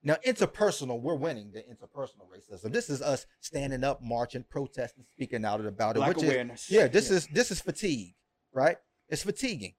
[0.04, 2.72] Now, interpersonal, we're winning the interpersonal racism.
[2.72, 6.00] This is us standing up, marching, protesting, speaking out about it.
[6.00, 6.64] Black which awareness.
[6.64, 8.16] Is, yeah, this is this is fatigue,
[8.52, 8.78] right?
[9.10, 9.76] It's fatiguing.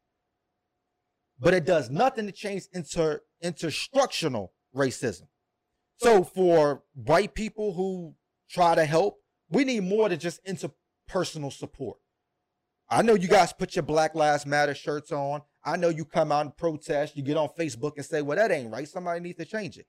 [1.40, 5.26] But it does nothing to change inter interstructional racism.
[5.96, 8.14] So for white people who
[8.48, 9.18] try to help,
[9.52, 11.98] We need more than just interpersonal support.
[12.92, 15.40] I know you guys put your Black Lives Matter shirts on.
[15.64, 17.16] I know you come out and protest.
[17.16, 18.86] You get on Facebook and say, well, that ain't right.
[18.86, 19.86] Somebody needs to change it.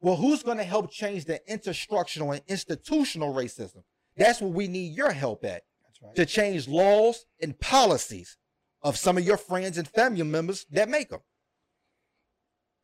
[0.00, 3.82] Well, who's going to help change the interstructural and institutional racism?
[4.16, 6.14] That's what we need your help at That's right.
[6.14, 8.38] to change laws and policies
[8.82, 11.20] of some of your friends and family members that make them.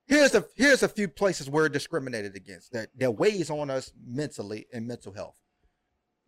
[0.07, 4.67] Here's a here's a few places we're discriminated against that that weighs on us mentally
[4.73, 5.42] and mental health.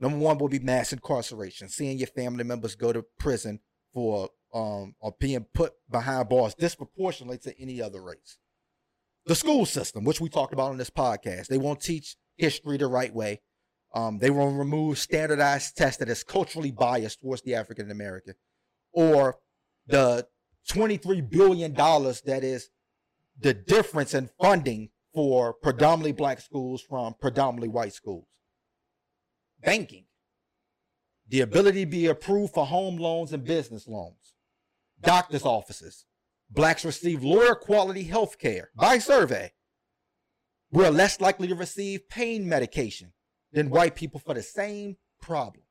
[0.00, 3.60] Number one will be mass incarceration, seeing your family members go to prison
[3.92, 8.38] for um or being put behind bars disproportionately to any other race.
[9.26, 12.86] The school system, which we talked about on this podcast, they won't teach history the
[12.86, 13.40] right way.
[13.94, 18.34] Um, they will remove standardized tests that is culturally biased towards the African American,
[18.92, 19.38] or
[19.86, 20.26] the
[20.68, 22.70] twenty-three billion dollars that is
[23.38, 28.26] the difference in funding for predominantly black schools from predominantly white schools.
[29.64, 30.04] Banking,
[31.28, 34.34] the ability to be approved for home loans and business loans,
[35.00, 36.04] doctors' offices.
[36.50, 39.52] Blacks receive lower quality health care by survey.
[40.70, 43.12] We're less likely to receive pain medication
[43.52, 45.64] than white people for the same problem.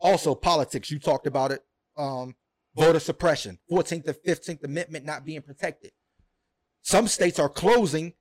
[0.00, 1.62] Also, politics, you talked about it.
[1.96, 2.34] Um,
[2.74, 5.92] voter suppression, 14th and 15th Amendment not being protected.
[6.82, 8.14] Some states are closing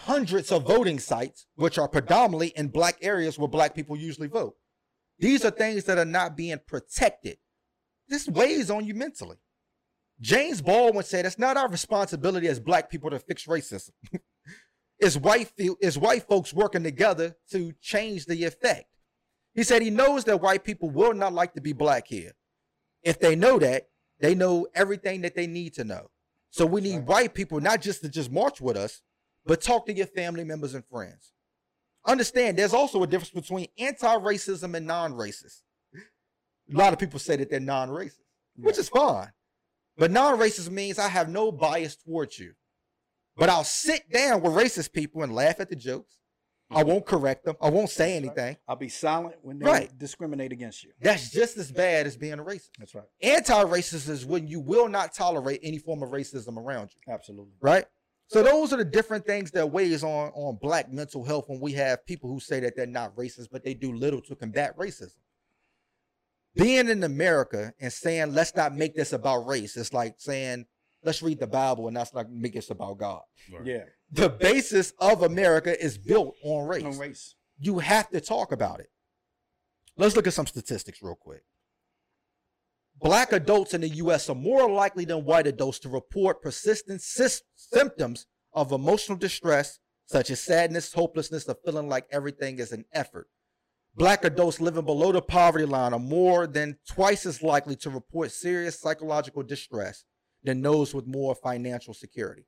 [0.00, 4.54] hundreds of voting sites, which are predominantly in black areas where black people usually vote.
[5.18, 7.38] These are things that are not being protected.
[8.08, 9.36] This weighs on you mentally.
[10.20, 13.90] James Baldwin said it's not our responsibility as black people to fix racism.
[14.98, 18.86] it's white it's white folks working together to change the effect.
[19.54, 22.32] He said he knows that white people will not like to be black here.
[23.02, 23.88] If they know that,
[24.20, 26.10] they know everything that they need to know.
[26.50, 29.02] So we need white people not just to just march with us,
[29.48, 31.32] but talk to your family members and friends.
[32.06, 35.62] Understand there's also a difference between anti-racism and non-racist.
[35.94, 38.20] A lot of people say that they're non-racist,
[38.56, 39.32] which is fine.
[39.96, 42.52] But non-racist means I have no bias towards you.
[43.36, 46.16] But I'll sit down with racist people and laugh at the jokes.
[46.70, 47.56] I won't correct them.
[47.62, 48.58] I won't say anything.
[48.68, 49.98] I'll be silent when they Right.
[49.98, 50.92] discriminate against you.
[51.00, 52.72] That's just as bad as being a racist.
[52.78, 53.06] That's right.
[53.22, 57.00] Anti-racist is when you will not tolerate any form of racism around you.
[57.10, 57.54] Absolutely.
[57.62, 57.86] right?
[58.28, 61.72] So those are the different things that weighs on on black mental health when we
[61.72, 65.16] have people who say that they're not racist, but they do little to combat racism.
[66.54, 70.66] Being in America and saying let's not make this about race, it's like saying
[71.02, 73.22] let's read the Bible and that's not make this about God.
[73.64, 73.84] Yeah.
[74.12, 76.84] The basis of America is built on race.
[76.84, 77.34] On race.
[77.58, 78.90] You have to talk about it.
[79.96, 81.42] Let's look at some statistics real quick.
[83.00, 88.26] Black adults in the US are more likely than white adults to report persistent symptoms
[88.52, 93.28] of emotional distress, such as sadness, hopelessness, or feeling like everything is an effort.
[93.94, 98.32] Black adults living below the poverty line are more than twice as likely to report
[98.32, 100.04] serious psychological distress
[100.42, 102.46] than those with more financial security.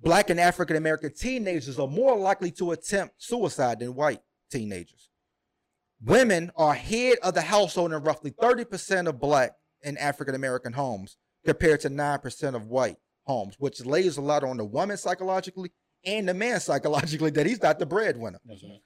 [0.00, 4.20] Black and African American teenagers are more likely to attempt suicide than white
[4.50, 5.08] teenagers.
[6.02, 9.52] Women are head of the household in roughly 30% of black
[9.82, 14.56] and African American homes compared to 9% of white homes, which lays a lot on
[14.56, 15.72] the woman psychologically
[16.04, 18.40] and the man psychologically that he's not the breadwinner.
[18.48, 18.82] Right.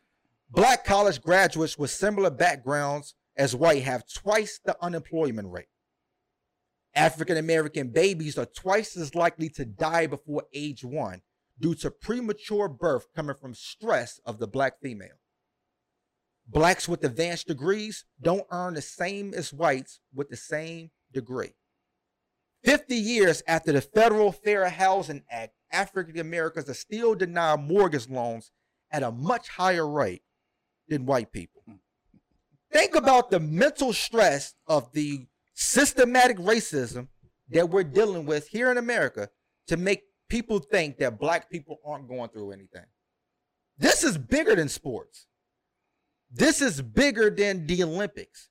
[0.50, 5.66] Black college graduates with similar backgrounds as white have twice the unemployment rate.
[6.94, 11.22] African American babies are twice as likely to die before age one
[11.58, 15.21] due to premature birth coming from stress of the black female.
[16.46, 21.54] Blacks with advanced degrees don't earn the same as whites with the same degree.
[22.64, 28.50] 50 years after the Federal Fair Housing Act, African Americans are still denied mortgage loans
[28.90, 30.22] at a much higher rate
[30.88, 31.62] than white people.
[31.66, 31.76] Hmm.
[32.70, 37.08] Think about the mental stress of the systematic racism
[37.50, 39.28] that we're dealing with here in America
[39.66, 42.86] to make people think that black people aren't going through anything.
[43.78, 45.26] This is bigger than sports.
[46.32, 48.48] This is bigger than the Olympics.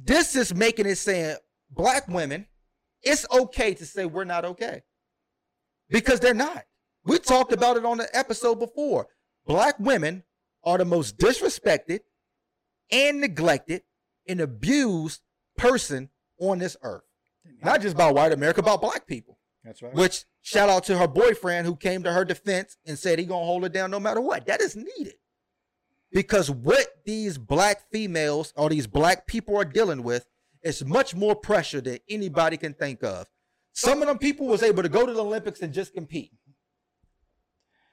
[0.00, 1.36] This is making it saying
[1.70, 2.46] black women,
[3.02, 4.82] it's okay to say we're not okay
[5.88, 6.64] because they're not.
[7.04, 9.08] We talked about it on the episode before.
[9.46, 10.24] Black women
[10.64, 12.00] are the most disrespected
[12.90, 13.82] and neglected
[14.28, 15.20] and abused
[15.56, 16.10] person
[16.40, 17.02] on this earth.
[17.62, 19.38] Not just by white America, about black people.
[19.64, 19.94] That's right.
[19.94, 23.44] Which shout out to her boyfriend who came to her defense and said he gonna
[23.44, 24.46] hold her down no matter what.
[24.46, 25.14] That is needed.
[26.10, 30.26] Because what these black females or these black people are dealing with
[30.62, 33.26] is much more pressure than anybody can think of.
[33.72, 36.32] Some of them people was able to go to the Olympics and just compete.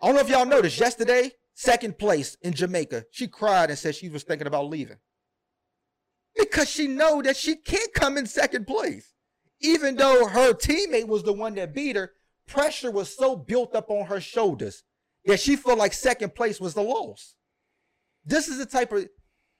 [0.01, 3.95] I don't know if y'all noticed yesterday, second place in Jamaica, she cried and said
[3.95, 4.97] she was thinking about leaving.
[6.35, 9.13] Because she know that she can't come in second place.
[9.61, 12.11] Even though her teammate was the one that beat her,
[12.45, 14.83] pressure was so built up on her shoulders
[15.25, 17.35] that she felt like second place was the loss.
[18.25, 19.07] This is the type of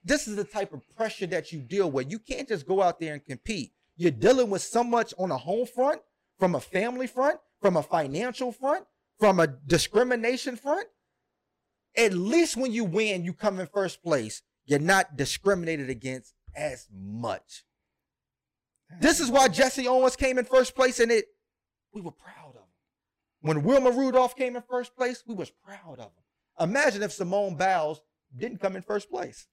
[0.03, 2.11] this is the type of pressure that you deal with.
[2.11, 3.71] You can't just go out there and compete.
[3.97, 6.01] You're dealing with so much on a home front,
[6.37, 8.85] from a family front, from a financial front,
[9.19, 10.87] from a discrimination front.
[11.97, 14.43] At least when you win, you come in first place.
[14.65, 17.63] You're not discriminated against as much.
[18.99, 21.25] This is why Jesse Owens came in first place, and it
[21.93, 22.61] we were proud of him.
[23.41, 26.23] When Wilma Rudolph came in first place, we was proud of him.
[26.59, 28.01] Imagine if Simone Biles
[28.35, 29.47] didn't come in first place.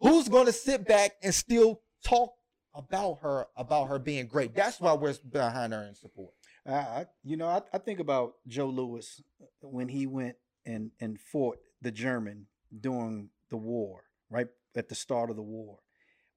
[0.00, 2.32] Who's going to sit back and still talk
[2.74, 4.54] about her about her being great?
[4.54, 6.32] That's why we're behind her in support.
[6.66, 11.20] I you know, I, I think about Joe Louis uh, when he went and and
[11.20, 12.46] fought the German
[12.80, 15.78] during the war, right at the start of the war,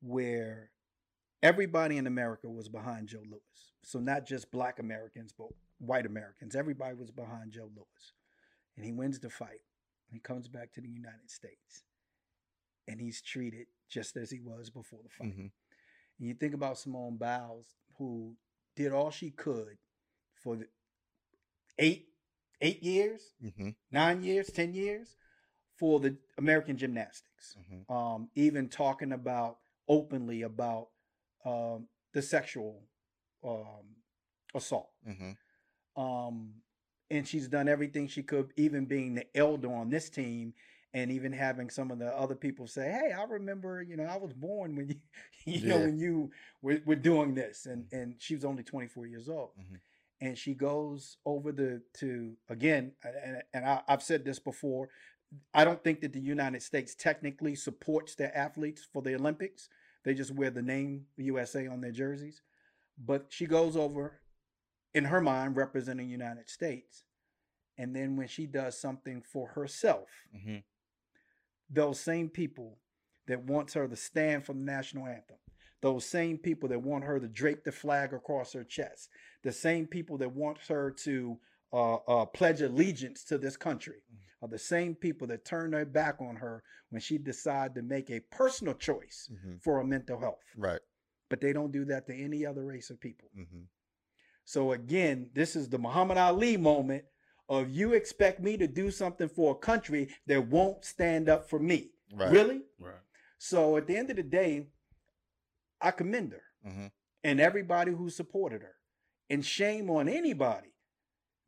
[0.01, 0.71] where
[1.41, 3.41] everybody in America was behind Joe Louis.
[3.83, 6.55] So not just black Americans, but white Americans.
[6.55, 8.13] Everybody was behind Joe Louis.
[8.75, 9.61] And he wins the fight.
[10.11, 11.83] He comes back to the United States.
[12.87, 15.29] And he's treated just as he was before the fight.
[15.35, 15.51] Mhm.
[16.19, 18.37] And you think about Simone Biles, who
[18.75, 19.77] did all she could
[20.35, 20.67] for the
[21.79, 22.09] eight
[22.61, 23.69] eight years, Mm-hmm.
[23.91, 25.17] nine years, ten years
[25.75, 27.55] for the American gymnastics.
[27.59, 27.91] Mm-hmm.
[27.91, 30.89] Um, even talking about openly about
[31.43, 32.87] um, the sexual
[33.43, 33.95] um,
[34.53, 34.91] assault.
[37.15, 37.19] Mm-hmm.
[37.19, 40.53] And she's done everything she could, even being the elder on this team,
[40.93, 44.17] and even having some of the other people say, "Hey, I remember, you know, I
[44.17, 44.95] was born when you,
[45.45, 49.29] you know, when you were, were doing this," and and she was only 24 years
[49.29, 49.79] old, Mhm.
[50.21, 54.89] and she goes over the to again, and and I, I've said this before.
[55.53, 59.67] I don't think that the United States technically supports their athletes for the Olympics.
[60.03, 62.41] They just wear the name USA on their jerseys.
[62.97, 64.21] But she goes over
[64.95, 67.03] in her mind representing United States.
[67.77, 70.57] And then when she does something for herself, Mm-hmm.
[71.69, 72.77] those same people
[73.27, 75.37] that wants her to stand for the national anthem,
[75.81, 79.09] those same people that want her to drape the flag across her chest,
[79.43, 81.37] the same people that want her to
[81.73, 84.01] uh, uh, pledge allegiance to this country,
[84.41, 88.09] are the same people that turn their back on her when she decided to make
[88.09, 89.57] a personal choice Mm-hmm.
[89.63, 90.39] for her mental health.
[90.55, 90.79] Right.
[91.29, 93.29] But they don't do that to any other race of people.
[93.37, 93.63] Mm-hmm.
[94.45, 97.03] So again, this is the Muhammad Ali moment
[97.49, 101.59] of you expect me to do something for a country that won't stand up for
[101.59, 101.91] me.
[102.13, 102.31] Right.
[102.31, 102.61] Really?
[102.79, 102.93] Right.
[103.37, 104.67] So at the end of the day,
[105.81, 106.87] I commend her Mm-hmm.
[107.23, 108.73] and everybody who supported her.
[109.29, 110.73] And shame on anybody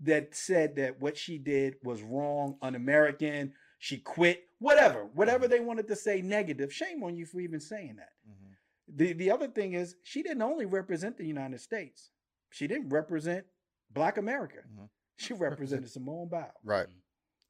[0.02, 5.88] that said that what she did was wrong, un-American, she quit, whatever, whatever they wanted
[5.88, 6.72] to say negative.
[6.72, 8.10] Shame on you for even saying that.
[8.30, 8.96] Mm-hmm.
[8.96, 12.12] The the other thing is she didn't only represent the United States.
[12.50, 13.46] She didn't represent
[13.92, 14.60] Black America.
[14.68, 14.90] Mhm.
[15.18, 16.88] She represented Simone Biles, Right.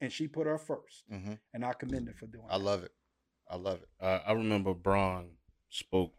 [0.01, 1.03] and she put her first.
[1.11, 1.33] Mm-hmm.
[1.53, 2.45] And I commend her for doing.
[2.45, 2.51] It.
[2.53, 2.63] I that.
[2.63, 2.91] love it.
[3.49, 3.89] I love it.
[3.99, 5.31] Uh, I remember Bron
[5.69, 6.13] spoke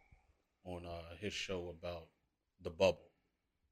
[0.65, 2.09] on uh, his show about
[2.61, 3.11] the bubble,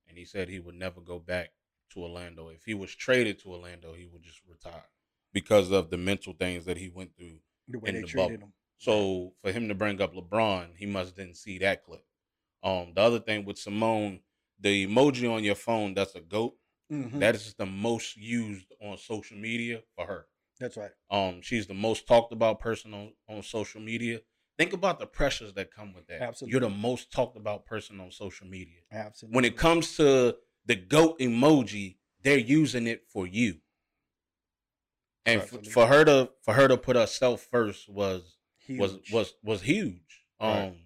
[0.09, 1.51] and he said he would never go back
[1.91, 2.49] to Orlando.
[2.49, 4.89] If he was traded to Orlando, he would just retire
[5.33, 7.41] because of the mental things that he went through.
[7.69, 8.47] the way in they the treated bubble.
[8.49, 8.53] him.
[8.79, 12.05] So for him to bring up LeBron, he must didn't see that clip.
[12.63, 14.21] Um, the other thing with Simone,
[14.59, 16.57] the emoji on your phone that's a goat.
[16.91, 17.19] Mhm.
[17.21, 20.27] That is the most used on social media for her.
[20.61, 20.93] That's right.
[21.11, 24.21] Um, she's the most talked about person on, on social media.
[24.59, 26.23] Think about the pressures that come with that.
[26.23, 26.53] Absolutely.
[26.53, 28.81] You're the most talked about person on social media.
[28.91, 29.35] Absolutely.
[29.37, 33.61] When it comes to the goat emoji, they're using it for you.
[35.27, 38.37] And f- for her to for her to put herself first was
[38.79, 40.25] was was was huge.
[40.41, 40.77] Um, Right.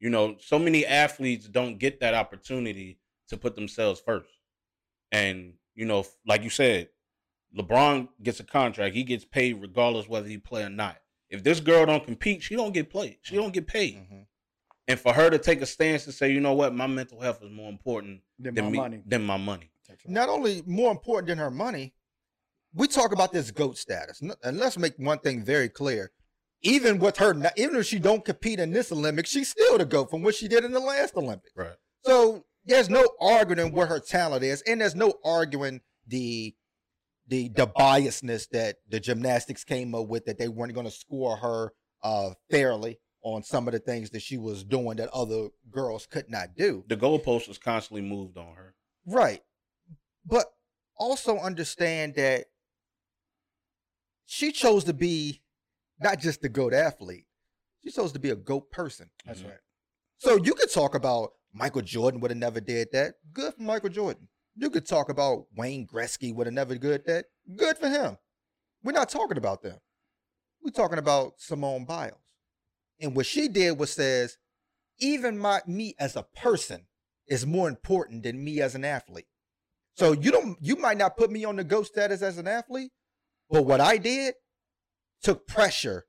[0.00, 4.30] You know, so many athletes don't get that opportunity to put themselves first.
[5.12, 6.88] And you know, like you said,
[7.56, 8.94] LeBron gets a contract.
[8.94, 10.98] He gets paid regardless whether he play or not.
[11.28, 13.18] If this girl don't compete, she don't get played.
[13.22, 13.96] She don't get paid.
[13.96, 14.20] Mm-hmm.
[14.88, 17.42] And for her to take a stance and say, you know what, my mental health
[17.42, 19.02] is more important Than than my me, money.
[19.04, 19.70] than my money.
[19.88, 19.98] Right.
[20.06, 21.92] Not only more important than her money,
[22.74, 26.10] we talk about this goat status, and let's make one thing very clear.
[26.66, 30.10] Even with her, even if she don't compete in this Olympics, she's still the goat
[30.10, 31.52] from what she did in the last Olympics.
[31.56, 31.76] Right.
[32.04, 36.54] So there's no arguing where her talent is, and there's no arguing the
[37.28, 41.36] the the biasness that the gymnastics came up with that they weren't going to score
[41.36, 46.06] her uh fairly on some of the things that she was doing that other girls
[46.06, 46.84] could not do.
[46.86, 48.74] The goalpost was constantly moved on her.
[49.04, 49.42] Right.
[50.24, 50.46] But
[50.96, 52.44] also understand that
[54.26, 55.42] she chose to be
[56.00, 57.26] not just a goat athlete.
[57.82, 59.10] She supposed to be a goat person.
[59.24, 59.50] That's Mhm.
[59.50, 59.60] right.
[60.18, 63.14] So you could talk about Michael Jordan would have never did that.
[63.32, 64.28] Good for Michael Jordan.
[64.54, 67.26] You could talk about Wayne Gretzky would have never did that.
[67.54, 68.18] Good for him.
[68.82, 69.78] We're not talking about them.
[70.62, 72.20] We're talking about Simone Biles.
[73.00, 74.38] And what she did was says,
[74.98, 76.88] even my me as a person
[77.26, 79.28] is more important than me as an athlete.
[79.96, 82.92] So you don't you might not put me on the GOAT status as an athlete,
[83.50, 84.34] but what I did
[85.22, 86.06] took pressure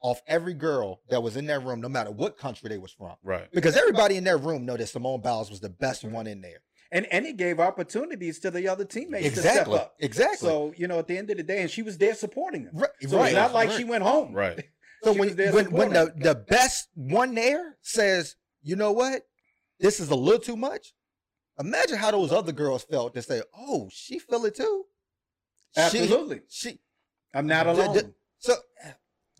[0.00, 3.14] off every girl that was in that room, no matter what country they was from.
[3.22, 3.50] Right.
[3.52, 6.62] Because everybody in that room know that Simone Biles was the best one in there.
[6.92, 9.74] And and it gave opportunities to the other teammates to Exactly.
[9.74, 9.94] step up.
[9.98, 10.48] Exactly.
[10.48, 12.76] So, you know, at the end of the day, and she was there supporting them.
[12.76, 13.78] Right, So right, it's not like right.
[13.78, 14.32] she went home.
[14.34, 14.64] Right.
[15.02, 19.20] So when when, when the, the best one there says, you know what,
[19.78, 20.94] this is a little too much.
[21.60, 24.84] Imagine how those other girls felt to say, "Oh, she feel it too."
[25.76, 26.40] Absolutely.
[26.48, 26.78] She,
[27.34, 27.94] I'm not The- alone.
[27.96, 28.56] the- so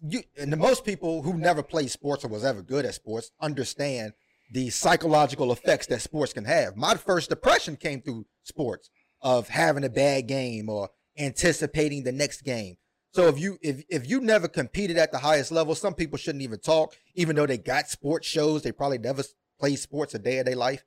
[0.00, 3.32] you and the most people who never played sports or was ever good at sports
[3.38, 4.14] understand
[4.50, 6.74] the psychological effects that sports can have.
[6.74, 8.88] My first depression came through sports
[9.20, 10.88] of having a bad game or
[11.18, 12.76] anticipating the next game.
[13.12, 16.42] So if you if if you never competed at the highest level, some people shouldn't
[16.42, 18.62] even talk, even though they got sports shows.
[18.62, 19.22] They probably never
[19.60, 20.82] played sports a day of their life.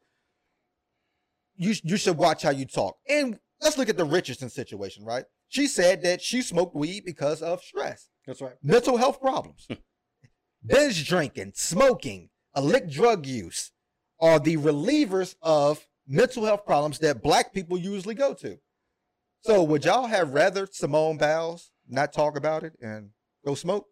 [1.55, 2.97] You you should watch how you talk.
[3.07, 5.25] And let's look at the Richardson situation, right?
[5.49, 8.55] She said that she smoked weed because of stress, That's right.
[8.61, 9.75] mental health problems, hmm.
[10.65, 13.71] binge drinking, smoking, illicit drug use
[14.19, 18.57] are the relievers of mental health problems that black people usually go to.
[19.41, 23.11] So would y'all have rather Simone Biles not talk about it and
[23.45, 23.85] go smoke?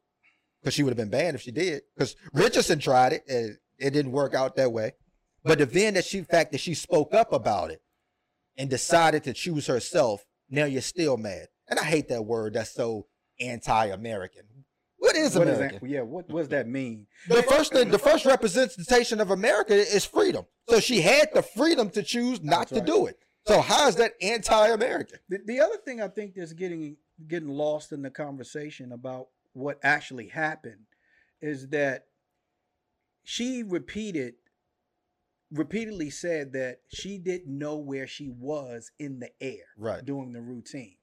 [0.62, 1.84] Because she would have been banned if she did.
[1.96, 4.94] Because Richardson tried it and it didn't work out that way.
[5.44, 7.82] But the then that she fact that she spoke up about it
[8.58, 11.48] and decided to choose herself, now you're still mad.
[11.68, 12.54] And I hate that word.
[12.54, 13.08] That's so
[13.40, 14.44] anti-American.
[14.98, 15.80] What is What does American?
[15.82, 17.08] that, yeah, what, what does that mean?
[17.28, 20.46] The first thing, the first representation of America is freedom.
[20.70, 22.86] So she had the freedom to choose not That's to right.
[22.86, 23.20] do it.
[23.48, 25.20] So how is that anti-American?
[25.30, 29.80] The, the other thing I think that's getting getting lost in the conversation about what
[29.84, 30.86] actually happened
[31.42, 32.06] is that
[33.24, 34.34] she repeated
[35.58, 40.04] repeatedly said that she didn't know where she was in the air Right.
[40.04, 40.98] doing the routine.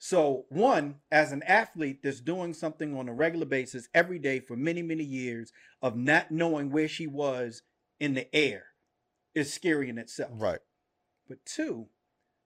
[0.00, 4.56] So, one, as an athlete that's doing something on a regular basis every day for
[4.56, 7.62] many, many years of not knowing where she was
[7.98, 8.66] in the air
[9.34, 10.30] is scary in itself.
[10.34, 10.60] Right.
[11.26, 11.88] But two,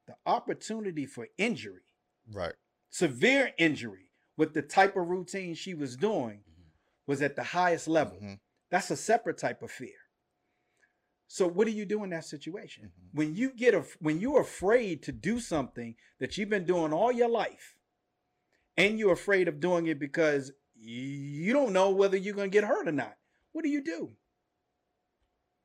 [0.07, 1.83] the opportunity for injury,
[2.31, 2.55] Right.
[2.89, 6.45] severe injury with the type of routine she was doing
[7.07, 8.19] was at the highest level.
[8.19, 8.41] Mhm.
[8.71, 10.02] That's a separate type of fear.
[11.33, 12.93] So what do you do in that situation?
[12.93, 13.15] Mhm.
[13.15, 17.11] When you get a when you're afraid to do something that you've been doing all
[17.11, 17.79] your life
[18.77, 22.69] and you're afraid of doing it because you don't know whether you're going to get
[22.69, 23.17] hurt or not.
[23.53, 24.15] What do you do?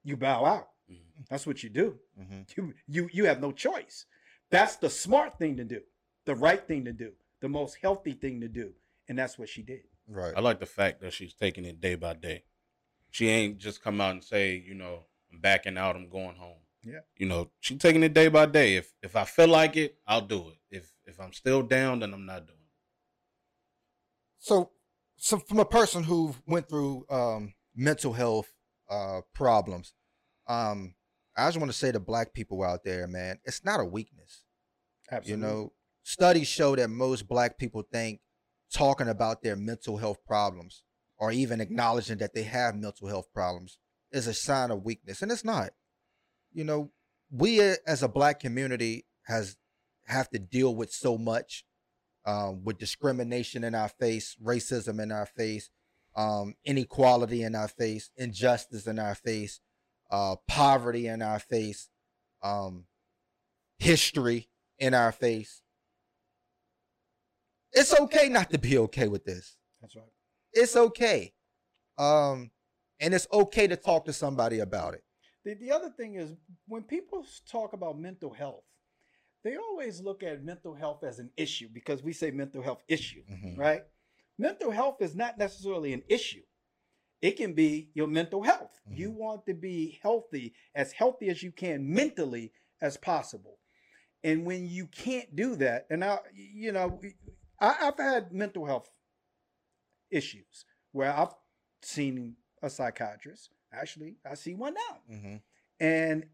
[0.05, 0.69] You bow out.
[0.89, 1.27] Mhm.
[1.29, 1.99] That's what you do.
[2.17, 2.55] Mhm.
[2.55, 4.05] You you you have no choice.
[4.49, 5.83] That's the smart thing to do,
[6.23, 8.73] the right thing to do, the most healthy thing to do,
[9.09, 9.83] and that's what she did.
[10.07, 10.33] Right.
[10.33, 12.45] I like the fact that she's taking it day by day.
[13.11, 15.07] She ain't just come out and say, you know,
[15.37, 16.57] I'm backing out, I'm going home.
[16.83, 16.99] Yeah.
[17.17, 18.75] You know, she taking it day by day.
[18.75, 20.57] If if I feel like it, I'll do it.
[20.71, 22.67] If if I'm still down, then I'm not doing it.
[24.39, 24.71] So,
[25.17, 28.51] so from a person who went through um, mental health
[28.89, 29.93] uh, problems,
[30.47, 30.95] um,
[31.35, 34.43] I just want to say to black people out there, man, it's not a weakness.
[35.11, 35.31] Absolutely.
[35.31, 35.73] You know,
[36.03, 38.21] studies show that most black people think
[38.71, 40.83] talking about their mental health problems
[41.17, 43.77] or even acknowledging that they have mental health problems
[44.11, 45.71] is a sign of weakness, and it's not.
[46.53, 46.91] You know,
[47.31, 49.57] we uh, as a black community has
[50.05, 51.65] have to deal with so much,
[52.25, 55.69] um, with discrimination in our face, racism in our face,
[56.15, 59.59] um, inequality in our face, injustice in our face,
[60.09, 61.89] uh, poverty in our face,
[62.41, 62.85] um,
[63.77, 64.49] history
[64.79, 65.61] in our face.
[67.73, 69.57] It's okay not to be okay with this.
[69.81, 70.05] That's right.
[70.53, 71.33] It's okay.
[71.97, 72.51] Um,
[72.99, 75.03] and it's okay to talk to somebody about it.
[75.45, 76.33] The, the other thing is
[76.67, 78.63] when people talk about mental health,
[79.43, 83.23] they always look at mental health as an issue because we say mental health issue,
[83.31, 83.57] Mhm.
[83.57, 83.83] right?
[84.37, 86.43] Mental health is not necessarily an issue.
[87.21, 88.79] It can be your mental health.
[88.89, 93.59] You want to be healthy, as healthy as you can mentally as possible.
[94.23, 96.99] And when you can't do that, and I, you know,
[97.59, 98.89] I, I've had mental health
[100.11, 101.33] issues where I've
[101.81, 103.49] seen a psychiatrist.
[103.73, 105.15] Actually, I see one now.
[105.15, 105.35] Mm-hmm.
[105.79, 106.25] And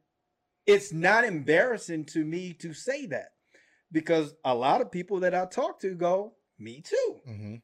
[0.65, 3.29] it's not embarrassing to me to say that
[3.91, 7.15] because a lot of people that I talk to go, Me too.
[7.27, 7.55] Mm-hmm.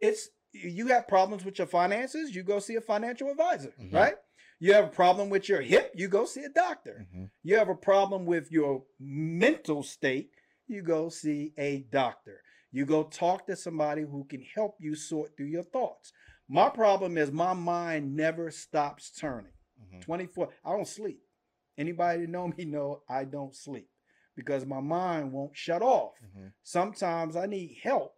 [0.00, 3.92] It's you have problems with your finances, you go see a financial advisor, Mhm.
[3.94, 4.16] right?
[4.60, 7.06] You have a problem with your hip, you go see a doctor.
[7.06, 7.24] Mm-hmm.
[7.42, 10.30] You have a problem with your mental state,
[10.66, 12.42] you go see a doctor.
[12.72, 16.12] You go talk to somebody who can help you sort through your thoughts.
[16.48, 19.52] My problem is my mind never stops turning.
[19.80, 20.00] Mm-hmm.
[20.00, 21.20] 24 I don't sleep.
[21.78, 23.88] Anybody that know me know I don't sleep
[24.36, 26.12] because my mind won't shut off.
[26.24, 26.48] Mm-hmm.
[26.62, 28.14] Sometimes I need help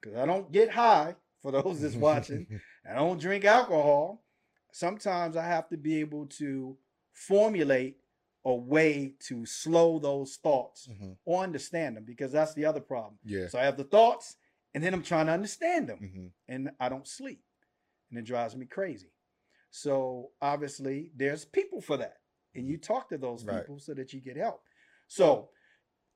[0.00, 2.46] because I don't get high for those that's watching.
[2.90, 4.24] I don't drink alcohol.
[4.72, 6.76] Sometimes I have to be able to
[7.12, 7.97] formulate
[8.44, 11.12] a way to slow those thoughts mm-hmm.
[11.24, 13.18] or understand them because that's the other problem.
[13.24, 13.48] Yeah.
[13.48, 14.36] So I have the thoughts
[14.74, 16.26] and then I'm trying to understand them Mm-hmm.
[16.48, 17.42] and I don't sleep
[18.10, 19.12] and it drives me crazy.
[19.70, 22.18] So obviously there's people for that
[22.54, 23.60] and you talk to those Right.
[23.60, 24.62] people so that you get help.
[25.08, 25.50] So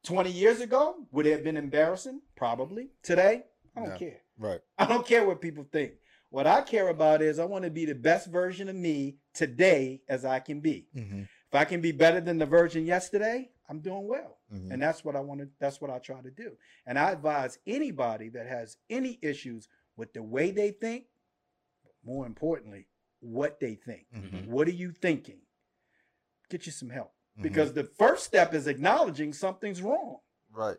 [0.04, 2.20] 20 years ago, would it have been embarrassing?
[2.36, 2.88] Probably.
[3.02, 3.44] Today,
[3.76, 3.96] I don't No.
[3.98, 4.20] care.
[4.38, 4.60] Right.
[4.78, 5.92] I don't care what people think.
[6.30, 10.00] What I care about is I want to be the best version of me today
[10.08, 10.88] as I can be.
[10.96, 11.22] Mm-hmm.
[11.52, 14.38] If I can be better than the version yesterday, I'm doing well.
[14.50, 14.72] Mm-hmm.
[14.72, 16.52] And that's what I want to that's what I try to do.
[16.86, 21.04] And I advise anybody that has any issues with the way they think,
[21.84, 22.86] but more importantly,
[23.20, 24.06] what they think.
[24.16, 24.46] Mhm.
[24.46, 25.40] What are you thinking?
[26.48, 27.12] Get you some help.
[27.38, 27.42] Mhm.
[27.42, 30.18] Because the first step is acknowledging something's wrong.
[30.54, 30.76] right.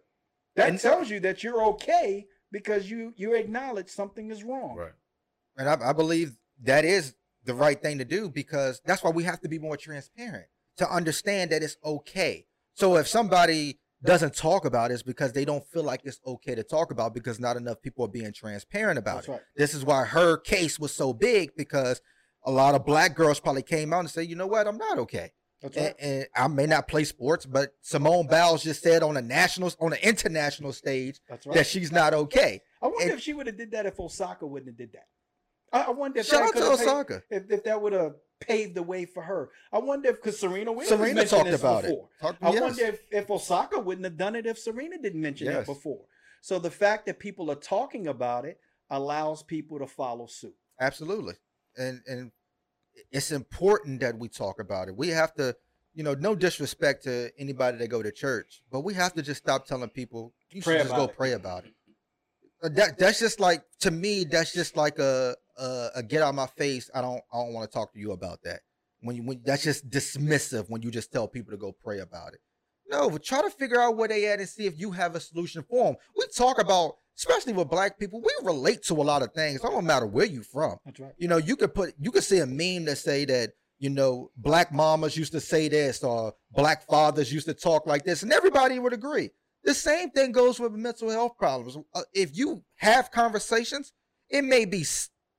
[0.55, 4.75] That And- tells you that you're okay because you you acknowledge something is wrong.
[4.75, 4.93] Right.
[5.55, 9.23] And I, I believe that is the right thing to do because that's why we
[9.23, 10.47] have to be more transparent
[10.77, 12.45] to understand that it's okay.
[12.73, 16.55] So if somebody doesn't talk about it, it's because they don't feel like it's okay
[16.55, 19.31] to talk about because not enough people are being transparent about That's it.
[19.31, 19.41] right.
[19.55, 22.01] This is why her case was so big because
[22.45, 24.97] a lot of black girls probably came out and said, you know what, I'm not
[24.99, 25.31] okay.
[25.61, 25.95] That's right.
[25.99, 29.71] And, and I may not play sports, but Simone Biles just said on a national,
[29.79, 31.55] on an international stage That's right.
[31.55, 32.59] that she's not okay.
[32.81, 35.05] I wonder and- if she would have did that if Osaka wouldn't have did that.
[35.71, 37.23] I, I wonder if Shout out to have paid- Osaka.
[37.29, 39.49] if, if that would have paved the way for her.
[39.71, 42.09] I wonder if because Serena Williams Serena talked about before.
[42.19, 42.21] it.
[42.21, 42.61] Talk- I yes.
[42.61, 45.55] wonder if, if Osaka wouldn't have done it if Serena didn't mention Yes.
[45.55, 46.05] that before.
[46.41, 48.59] So the fact that people are talking about it
[48.89, 50.55] allows people to follow suit.
[50.79, 51.35] Absolutely.
[51.77, 52.31] And and
[53.11, 54.95] it's important that we talk about it.
[54.95, 55.55] We have to,
[55.93, 59.41] you know, no disrespect to anybody that go to church, but we have to just
[59.41, 61.15] stop telling people you Pray should just go it.
[61.17, 61.73] pray about it.
[62.63, 66.29] Uh, That that's just like to me, that's just like a a, a get out
[66.29, 66.89] of my face.
[66.93, 68.61] I don't I don't want to talk to you about that.
[69.01, 72.33] When you when that's just dismissive when you just tell people to go pray about
[72.33, 72.39] it.
[72.89, 75.19] No, but try to figure out where they at and see if you have a
[75.19, 75.95] solution for them.
[76.17, 79.63] We talk about, especially with black people, we relate to a lot of things.
[79.63, 81.13] It don't matter where you from That's right.
[81.17, 84.31] you know, you could put you could see a meme that say that you know
[84.37, 88.31] black mamas used to say this or black fathers used to talk like this, and
[88.31, 89.31] everybody would agree.
[89.63, 91.77] The same thing goes with mental health problems.
[91.93, 93.93] Uh, if you have conversations,
[94.29, 94.85] it may be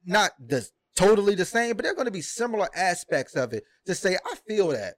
[0.05, 0.67] not the
[0.97, 4.17] totally the same, but there are going to be similar aspects of it to say,
[4.25, 4.95] I feel that.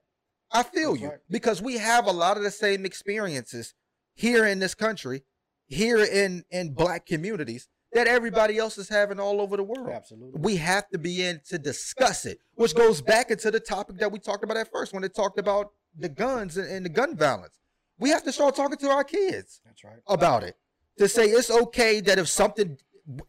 [0.51, 1.19] I feel That's you right.
[1.29, 3.73] because we have a lot of the same experiences
[4.13, 5.23] here in this country,
[5.67, 10.39] here in in black communities that everybody else is having all over the world Absolutely.
[10.39, 14.11] we have to be in to discuss it, which goes back into the topic that
[14.11, 17.15] we talked about at first when it talked about the guns and, and the gun
[17.15, 17.59] violence.
[17.99, 19.97] We have to start talking to our kids That's right.
[20.07, 20.55] about it
[20.97, 22.77] to say it's okay that if something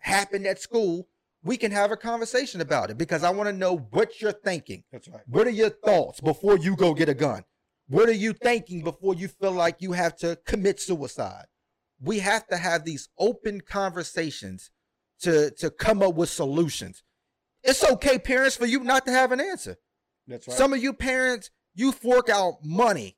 [0.00, 1.08] happened at school,
[1.42, 4.84] we can have a conversation about it because I want to know what you're thinking.
[4.92, 5.22] That's right.
[5.26, 7.44] What are your thoughts before you go get a gun?
[7.88, 11.46] What are you thinking before you feel like you have to commit suicide?
[12.00, 14.70] We have to have these open conversations
[15.20, 17.02] to to come up with solutions.
[17.64, 19.78] It's okay, parents, for you not to have an answer.
[20.26, 20.56] That's right.
[20.56, 23.17] Some of you parents, you fork out money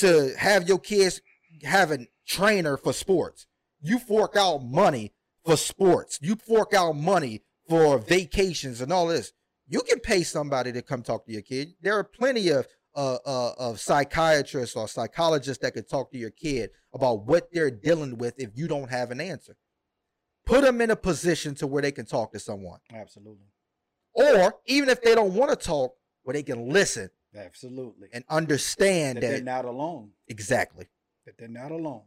[0.00, 1.20] to have your kids
[1.62, 3.46] have a trainer for sports.
[3.80, 5.12] You fork out money
[5.44, 6.18] for sports.
[6.22, 9.32] You fork out money for vacations and all this.
[9.68, 11.74] You can pay somebody to come talk to your kid.
[11.80, 12.66] There are plenty of
[12.96, 17.70] uh, uh, of psychiatrists or psychologists that can talk to your kid about what they're
[17.70, 19.56] dealing with if you don't have an answer.
[20.44, 23.46] Put them in a position to where they can talk to someone, Absolutely.
[24.12, 25.92] or even if they don't want to talk,
[26.24, 28.08] where they can listen Absolutely.
[28.12, 30.10] and understand that they're not alone.
[30.28, 30.86] exactly.
[31.26, 32.02] That they're not alone.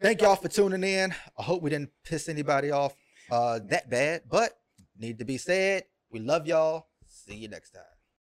[0.00, 1.14] Thank y'all for tuning in.
[1.38, 2.94] I hope we didn't piss anybody off
[3.30, 4.52] uh, that bad, but
[4.98, 5.84] need to be said.
[6.10, 6.88] We love y'all.
[7.06, 7.82] See you next time.